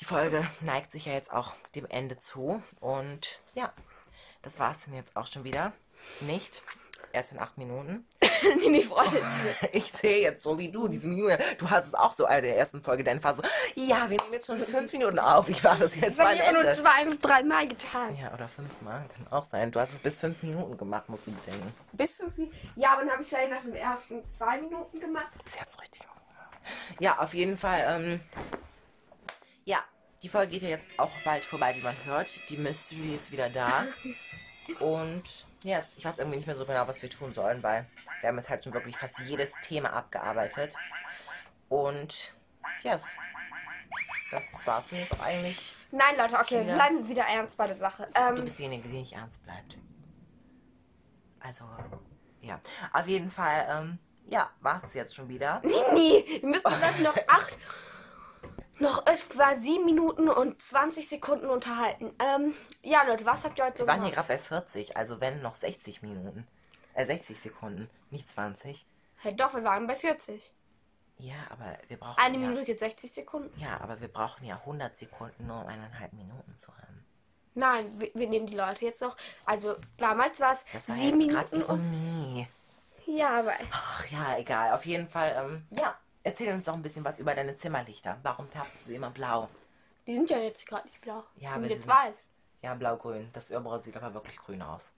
[0.00, 2.62] die Folge neigt sich ja jetzt auch dem Ende zu.
[2.80, 3.72] Und ja,
[4.42, 5.72] das war's dann jetzt auch schon wieder.
[6.20, 6.62] Nicht.
[7.12, 8.06] Erst in acht Minuten.
[8.58, 9.22] nee, die Freundin.
[9.72, 11.38] Ich sehe jetzt so wie du, diese Minute.
[11.58, 13.04] Du hast es auch so in der ersten Folge.
[13.04, 15.48] Deine Phase so, ja, wir nehmen jetzt schon fünf Minuten auf.
[15.48, 18.16] Ich war das jetzt habe beim ich aber nur zwei, drei Mal getan.
[18.16, 19.04] Ja, oder fünfmal.
[19.14, 19.70] Kann auch sein.
[19.70, 21.72] Du hast es bis fünf Minuten gemacht, musst du bedenken.
[21.92, 22.56] Bis fünf Minuten.
[22.76, 25.28] Ja, aber dann habe ich es ja nach den ersten zwei Minuten gemacht.
[25.44, 26.16] Sie hat's richtig gemacht.
[26.98, 28.20] Ja, auf jeden Fall, ähm,
[29.64, 29.78] ja,
[30.22, 32.48] die Folge geht ja jetzt auch bald vorbei, wie man hört.
[32.48, 33.84] Die Mystery ist wieder da.
[34.80, 37.86] Und, yes, ich weiß irgendwie nicht mehr so genau, was wir tun sollen, weil
[38.20, 40.74] wir haben jetzt halt schon wirklich fast jedes Thema abgearbeitet.
[41.68, 42.34] Und,
[42.82, 43.06] yes,
[44.30, 45.74] das war's dann jetzt auch eigentlich.
[45.90, 46.74] Nein, Leute, okay, China.
[46.74, 48.08] bleiben wir wieder ernst bei der Sache.
[48.14, 49.78] Du Ähm, bist diejenige, die nicht ernst bleibt.
[51.40, 51.64] Also,
[52.40, 52.60] ja,
[52.92, 55.60] auf jeden Fall, ähm, ja, war's es jetzt schon wieder.
[55.64, 57.56] nee, nee, wir müssen gleich noch acht,
[58.78, 62.12] noch etwa sieben Minuten und 20 Sekunden unterhalten.
[62.18, 65.20] Ähm, ja, Leute, was habt ihr heute so Wir waren hier gerade bei 40, also
[65.20, 66.46] wenn noch 60 Minuten.
[66.94, 68.86] Äh, 60 Sekunden, nicht 20.
[69.18, 70.52] Hey, doch, wir waren bei 40.
[71.18, 72.22] Ja, aber wir brauchen.
[72.22, 73.58] Eine ja, Minute geht 60 Sekunden.
[73.58, 77.04] Ja, aber wir brauchen ja 100 Sekunden, nur um eineinhalb Minuten zu haben.
[77.54, 79.16] Nein, wir, wir nehmen die Leute jetzt noch.
[79.46, 81.80] Also, damals war es war sieben ja jetzt Minuten gerade und.
[81.80, 82.48] Uni.
[83.06, 83.54] Ja, aber.
[83.70, 84.72] Ach ja, egal.
[84.72, 85.96] Auf jeden Fall, ähm, ja.
[86.26, 88.18] Erzähl uns doch ein bisschen was über deine Zimmerlichter.
[88.24, 89.48] Warum färbst du sie immer blau?
[90.08, 91.22] Die sind ja jetzt gerade nicht blau.
[91.36, 92.26] Ja, aber jetzt sind- weiß.
[92.62, 93.30] Ja, blau-grün.
[93.32, 94.90] Das obere sieht aber wirklich grün aus.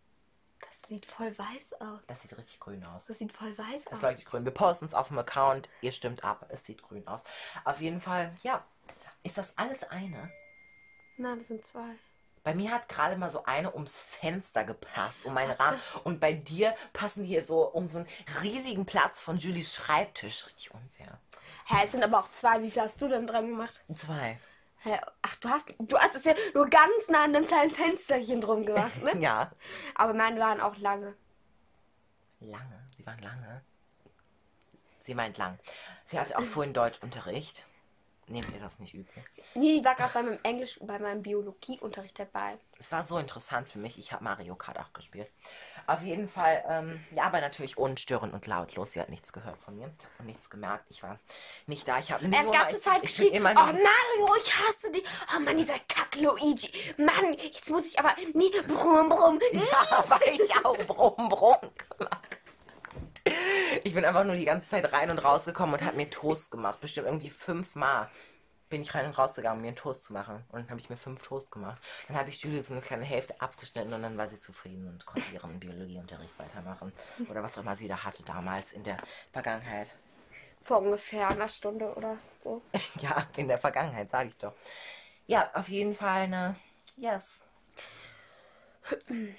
[0.61, 2.01] Das sieht voll weiß aus.
[2.07, 3.07] Das sieht richtig grün aus.
[3.07, 4.01] Das sieht voll weiß Es aus.
[4.03, 4.45] leuchtet grün.
[4.47, 5.68] Wir posten es auf dem Account.
[5.83, 6.47] Ihr stimmt ab.
[6.49, 7.24] Es sieht grün aus.
[7.66, 8.64] Auf jeden Fall, ja.
[9.22, 10.33] Ist das alles eine?
[11.18, 11.97] Nein, das sind zwei.
[12.49, 15.78] Bei mir hat gerade mal so eine ums Fenster gepasst, um meinen Rahmen.
[16.05, 18.09] Und bei dir passen die hier so um so einen
[18.42, 20.46] riesigen Platz von Julies Schreibtisch.
[20.46, 21.20] Richtig unfair.
[21.66, 22.62] Hä, es sind aber auch zwei.
[22.62, 23.82] Wie viel hast du denn dran gemacht?
[23.94, 24.40] Zwei.
[24.78, 24.99] Hä?
[25.20, 28.64] Ach, du hast, du hast es ja nur ganz nah an einem kleinen Fensterchen drum
[28.64, 29.12] gemacht, ne?
[29.20, 29.51] Ja.
[29.94, 31.18] Aber meine waren auch lange.
[32.40, 32.88] Lange.
[32.96, 33.62] Sie waren lange.
[34.96, 35.59] Sie meint lang.
[36.07, 37.66] Sie hatte auch vorhin Deutschunterricht.
[38.29, 39.12] Nehmt ihr das nicht übel?
[39.55, 42.59] Nee, die war gerade bei meinem Englisch, bei meinem Biologieunterricht dabei.
[42.79, 43.99] Es war so interessant für mich.
[43.99, 45.31] Ich habe Mario Kart auch gespielt.
[45.87, 48.93] Auf jeden Fall, ähm, ja, aber natürlich unstörend und lautlos.
[48.93, 50.85] Sie hat nichts gehört von mir und nichts gemerkt.
[50.91, 51.18] Ich war
[51.66, 51.99] nicht da.
[51.99, 55.05] Ich habe Er hat nur ganze Zeit ich geschrien, immer oh Mario, ich hasse dich.
[55.35, 56.70] Oh Mann, dieser Kack Luigi.
[56.99, 59.41] Mann, jetzt muss ich aber, nee, brumm, brumm.
[59.53, 61.57] Ja, weil ich auch Brumm, Brumm
[61.99, 62.28] gemacht.
[63.85, 66.81] Ich bin einfach nur die ganze Zeit rein und rausgekommen und habe mir Toast gemacht.
[66.81, 68.09] Bestimmt irgendwie fünfmal
[68.68, 70.45] bin ich rein und rausgegangen, um mir einen Toast zu machen.
[70.51, 71.81] Und dann habe ich mir fünf Toast gemacht.
[72.07, 75.07] Dann habe ich Julie so eine kleine Hälfte abgeschnitten und dann war sie zufrieden und
[75.07, 76.93] konnte ihren Biologieunterricht weitermachen.
[77.31, 78.99] Oder was auch immer sie da hatte damals in der
[79.33, 79.97] Vergangenheit.
[80.61, 82.62] Vor ungefähr einer Stunde oder so.
[83.01, 84.53] Ja, in der Vergangenheit, sage ich doch.
[85.26, 86.57] Ja, auf jeden Fall eine
[86.97, 87.41] Yes.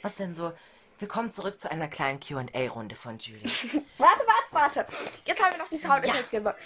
[0.02, 0.54] Was denn so?
[1.00, 3.44] Wir kommen zurück zu einer kleinen QA-Runde von Julie.
[3.98, 4.22] Warte,
[4.52, 4.86] warte, warte.
[5.26, 6.58] Jetzt haben wir noch die Soundeffekte gemacht.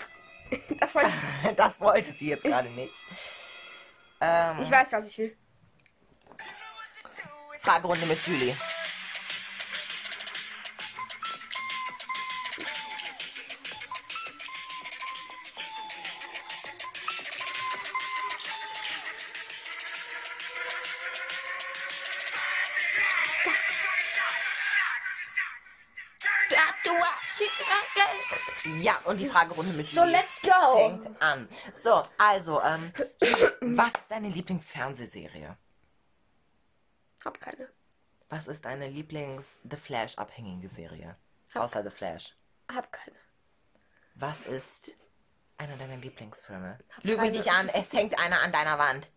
[0.79, 1.03] Das war,
[1.55, 3.03] Das wollte sie jetzt gerade nicht.
[4.61, 5.37] ich weiß, was ich will.
[7.59, 8.55] Fragerunde mit Julie.
[29.13, 30.77] Und die Fragerunde mit So, Julie let's go.
[30.77, 31.47] fängt an.
[31.73, 32.91] So, also, ähm,
[33.61, 35.57] was ist deine Lieblingsfernsehserie?
[37.23, 37.69] Hab keine.
[38.29, 41.15] Was ist deine Lieblings-The Flash-abhängige Serie?
[41.53, 42.35] Außer The Flash.
[42.73, 43.15] Hab keine.
[44.15, 44.95] Was ist
[45.57, 46.79] einer deiner Lieblingsfilme?
[47.03, 47.37] Lüg mich keine.
[47.37, 49.09] nicht an, es hängt einer an deiner Wand.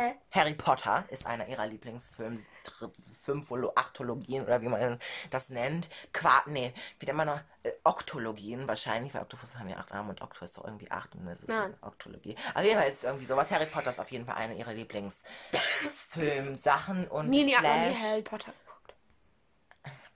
[0.00, 0.14] Hä?
[0.30, 2.88] Harry Potter ist einer ihrer Lieblingsfilme, Tri-
[3.20, 4.96] Fünfolo, Achtologien oder wie man
[5.30, 5.88] das nennt.
[6.12, 7.40] Qua nee, wie nennt man noch?
[7.64, 11.16] Äh, Oktologien wahrscheinlich, weil Oktopus haben ja acht Arme und Okto ist doch irgendwie acht
[11.16, 11.74] und das ist Nein.
[11.74, 12.36] eine Oktologie.
[12.54, 13.50] Auf jeden Fall ist es irgendwie sowas.
[13.50, 18.02] Harry Potter ist auf jeden Fall eine ihrer Lieblingsfilmsachen und Nini hat noch nie Flash.
[18.10, 18.94] Harry Potter geguckt.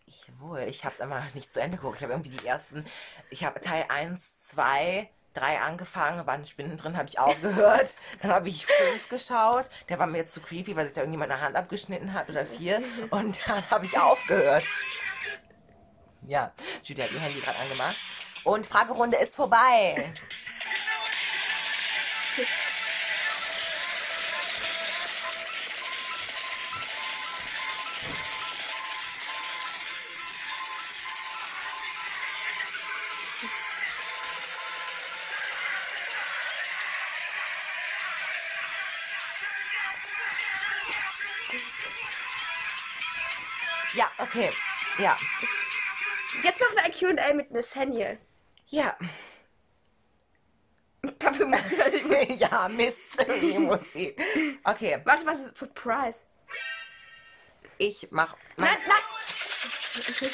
[0.07, 1.97] Ich wohl, ich habe es einmal nicht zu Ende geguckt.
[1.97, 2.85] Ich habe irgendwie die ersten,
[3.31, 7.97] ich habe Teil 1, 2, 3 angefangen, waren Spinnen drin, habe ich aufgehört.
[8.21, 9.69] Dann habe ich 5 geschaut.
[9.89, 12.47] Der war mir jetzt zu creepy, weil sich da irgendjemand eine Hand abgeschnitten hat oder
[12.47, 12.83] 4.
[13.11, 14.65] Und dann habe ich aufgehört.
[16.23, 16.53] Ja,
[16.85, 17.97] Julia hat ihr Handy gerade angemacht.
[18.45, 20.13] Und Fragerunde ist vorbei.
[47.35, 48.19] mit Nathaniel.
[48.69, 48.97] Ja.
[51.19, 54.21] Dafür muss ich halt ja, Mystery-Musik.
[54.65, 56.21] Okay, Warte, was ist Surprise?
[57.83, 58.37] ich mach.
[58.57, 58.79] Mein, Nein,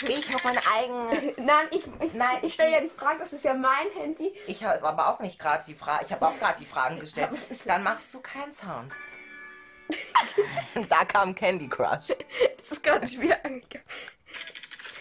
[0.02, 1.34] nein, ich mach meine eigene.
[1.44, 4.32] nein, ich, ich, Nein, ich stelle ja die Frage, das ist ja mein Handy.
[4.46, 6.04] Ich habe aber auch nicht gerade die Frage.
[6.06, 7.30] Ich habe auch gerade die Fragen gestellt.
[7.66, 8.92] Dann machst du keinen Sound.
[10.88, 12.08] da kam Candy Crush.
[12.58, 13.86] Das ist gerade schwer angegangen.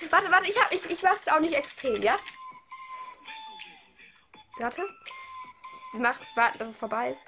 [0.09, 2.17] Warte, warte, ich, hab, ich, ich mach's auch nicht extrem, ja?
[4.57, 4.83] Warte.
[5.91, 7.21] Wir machen, warten, bis es vorbei ist.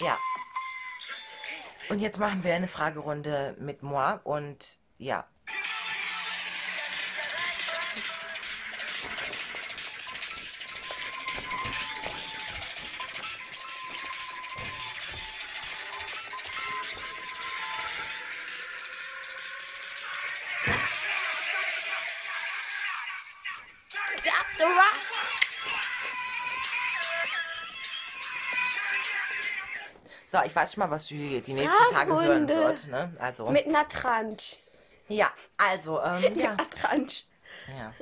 [0.00, 0.18] Ja.
[1.88, 5.26] Und jetzt machen wir eine Fragerunde mit moi und ja.
[30.56, 32.86] Weiß schon mal, was Julie die nächsten Tage hören wird.
[32.86, 33.12] Ne?
[33.18, 34.56] Also, Mit einer Tranche.
[35.06, 36.52] ja, also, ähm, Mit ja.
[36.52, 37.24] einer Tranche.
[37.76, 37.92] Ja.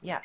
[0.00, 0.22] Ja.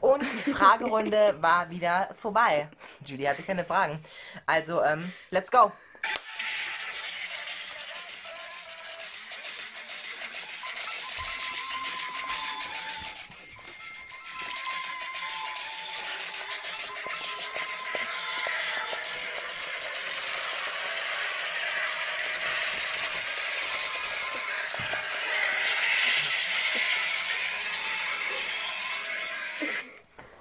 [0.00, 2.68] Und die Fragerunde war wieder vorbei.
[3.04, 4.00] Julie hatte keine Fragen.
[4.44, 5.70] Also, ähm, let's go.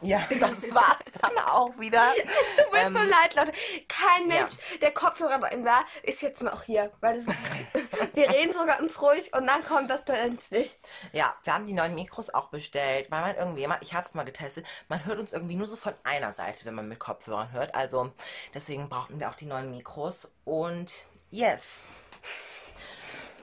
[0.04, 2.04] Ja, das war's dann auch wieder.
[2.18, 3.52] Es tut mir Ähm, so leid, Leute.
[3.88, 4.42] Kein ja.
[4.42, 6.92] Mensch, der Kopfhörer bei ihm war, ist jetzt noch hier.
[7.00, 7.36] Weil das,
[8.14, 10.78] wir reden so ganz ruhig und dann kommt das plötzlich.
[11.14, 14.14] Ja, wir haben die neuen Mikros auch bestellt, weil man irgendwie immer, ich habe es
[14.14, 17.52] mal getestet, man hört uns irgendwie nur so von einer Seite, wenn man mit Kopfhörern
[17.52, 17.74] hört.
[17.76, 18.12] Also
[18.54, 20.28] deswegen brauchten wir auch die neuen Mikros.
[20.44, 20.92] Und
[21.30, 22.03] yes.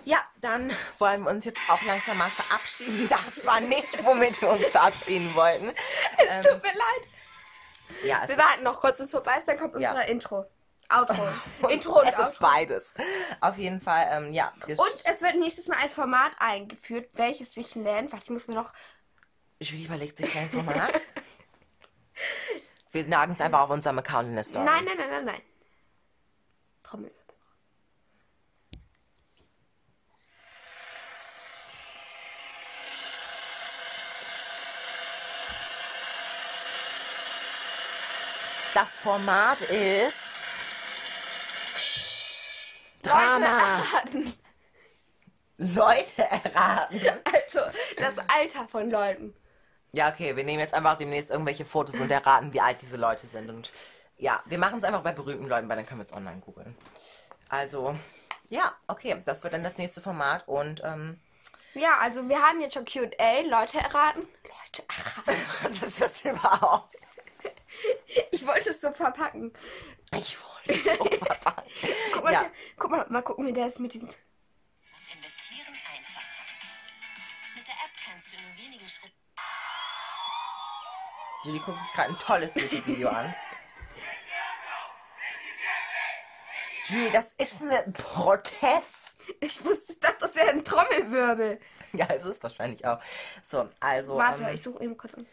[0.05, 3.09] Ja, dann wollen wir uns jetzt auch langsam mal verabschieden.
[3.09, 5.71] Das war nicht, womit wir uns verabschieden wollten.
[6.17, 7.09] Es tut mir leid.
[8.05, 9.91] Ja, Wir ist, warten noch kurz, bis es vorbei ist, dann kommt Ja.
[9.91, 10.47] unser Intro.
[10.93, 11.29] Outro.
[11.69, 12.39] Intro und es ist Outro.
[12.41, 12.95] beides.
[13.41, 14.53] Auf jeden Fall, ähm, ja.
[14.67, 18.73] Und es wird nächstes Mal ein Format eingeführt, welches sich nennt, ich muss mir noch,
[19.61, 20.93] Julie überlegt sich kein Format.
[22.93, 24.65] Wir nagen es einfach auf unserem Account in der Story.
[24.65, 25.43] nein, nein, nein, nein, nein.
[26.83, 27.13] Trommel.
[38.75, 40.19] Das Format ist
[43.03, 43.83] Drama.
[45.57, 47.01] Leute, Leute erraten.
[47.25, 47.61] Also,
[47.97, 49.35] das Alter von Leuten.
[49.93, 53.27] Ja, okay, wir nehmen jetzt einfach demnächst irgendwelche Fotos und erraten, wie alt diese Leute
[53.27, 53.51] sind.
[53.51, 53.73] Und
[54.19, 56.77] ja, wir machen es einfach bei berühmten Leuten, weil dann können wir es online googeln.
[57.49, 57.97] Also,
[58.49, 61.19] ja, okay, das wird dann das nächste Format und ähm,
[61.75, 64.29] Ja, also wir haben jetzt schon Q&A, Leute erraten.
[64.45, 65.47] Leute erraten.
[65.63, 67.00] was ist das überhaupt?
[68.33, 69.53] Ich wollte es so verpacken.
[70.17, 71.71] Ich wollte es so verpacken.
[72.13, 72.41] Guck mal, Ja.
[72.43, 74.09] der, guck mal, mal gucken, wie der ist mit diesen...
[74.09, 76.23] Investieren einfach.
[77.57, 79.17] Mit der App kannst du nur wenigen Schritten
[81.43, 83.35] Julie guckt sich gerade ein tolles YouTube-Video an.
[86.87, 89.21] Julie, das ist ein Protest.
[89.41, 91.61] Ich wusste, dass das wäre ein Trommelwirbel.
[91.93, 93.01] Ja, es ist wahrscheinlich auch.
[93.47, 94.17] So, also.
[94.17, 95.15] Warte, ähm, ich suche eben kurz.
[95.15, 95.25] um.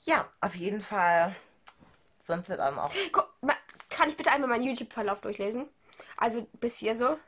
[0.00, 1.34] ja, auf jeden Fall.
[2.24, 2.92] Sonst wird dann auch.
[3.12, 3.28] Guck,
[3.90, 5.68] kann ich bitte einmal meinen YouTube-Verlauf durchlesen?
[6.16, 7.18] Also bis hier so.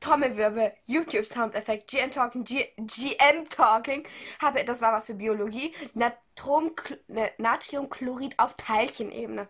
[0.00, 4.08] Trommelwirbel, YouTube Soundeffekt, GM Talking, G GM Talking,
[4.40, 6.74] habe das war was für Biologie, Natrom,
[7.06, 9.46] ne, Natriumchlorid auf Teilchenebene.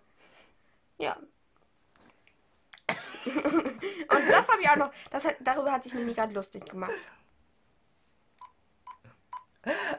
[0.98, 1.16] Ja.
[3.24, 6.92] Und das habe ich auch noch, das darüber hat sich Nini gerade lustig gemacht.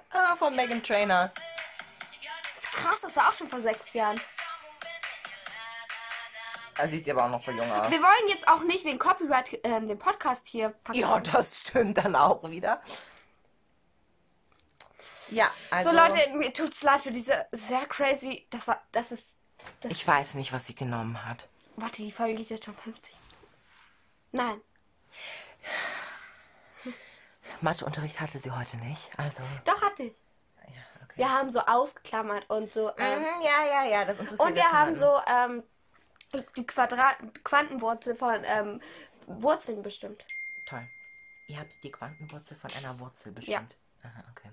[0.10, 1.32] Ah, von Megan Trainer.
[2.72, 4.20] Krass, das war auch schon vor sechs Jahren.
[6.78, 7.92] Da sieht sie aber auch noch für jung aus.
[7.92, 12.16] Wir wollen jetzt auch nicht wegen Copyright ähm, den Podcast hier Ja, das stimmt dann
[12.16, 12.82] auch wieder.
[15.30, 15.90] Ja, also.
[15.90, 18.48] So Leute, mir tut's leid für diese sehr crazy.
[18.50, 19.26] Das war, das ist.
[19.82, 21.48] Das, Ich weiß nicht, was sie genommen hat.
[21.76, 23.16] warte, die Folge geht jetzt schon 50.
[24.32, 24.60] Nein.
[27.62, 29.12] Matheunterricht hatte sie heute nicht.
[29.18, 29.44] Also.
[29.66, 30.14] Doch hatte ich.
[31.22, 31.28] Ja.
[31.28, 32.90] Wir haben so ausgeklammert und so.
[32.98, 35.64] Ähm, Mhm, ja, ja, ja, das interessiert und wir haben so ähm,
[36.56, 38.82] die Quadrat Quantenwurzel von ähm,
[39.28, 40.24] Wurzeln bestimmt.
[40.68, 40.88] Toll.
[41.48, 43.76] Ihr habt die Quantenwurzel von einer Wurzel bestimmt.
[44.04, 44.50] Aha, okay.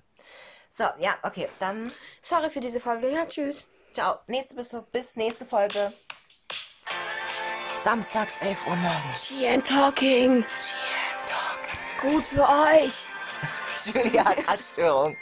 [0.70, 1.48] So, ja, okay.
[1.58, 1.92] Dann
[2.22, 3.10] Sorry für diese Folge.
[3.10, 3.64] Ja, tschüss.
[3.94, 4.18] ciao.
[4.26, 5.92] Nächste bis, bis nächste Folge.
[7.82, 9.28] Samstags 11 Uhr morgens.
[9.28, 10.44] GN Talking.
[12.02, 13.08] Gut für euch.
[13.86, 15.16] Julia hat gerade Störung.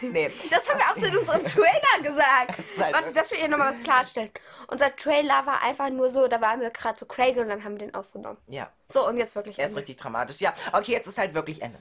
[0.00, 0.30] nee.
[0.50, 2.54] Das haben wir auch so in unserem Trailer gesagt.
[2.78, 4.30] halt Warte, das will ich nochmal was klarstellen.
[4.68, 7.72] Unser Trailer war einfach nur so, da waren wir gerade so crazy und dann haben
[7.72, 8.38] wir den aufgenommen.
[8.46, 9.58] Ja, So, und jetzt wirklich.
[9.58, 9.80] er ist Ende.
[9.80, 10.40] richtig dramatisch.
[10.40, 11.78] Ja, okay, jetzt ist halt wirklich Ende.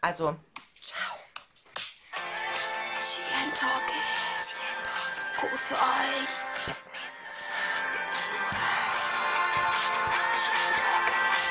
[0.00, 0.36] Also,
[0.80, 1.16] ciao.
[2.98, 4.02] GN Talking.
[5.40, 6.66] Gut für euch.
[6.66, 7.01] Bis nächstes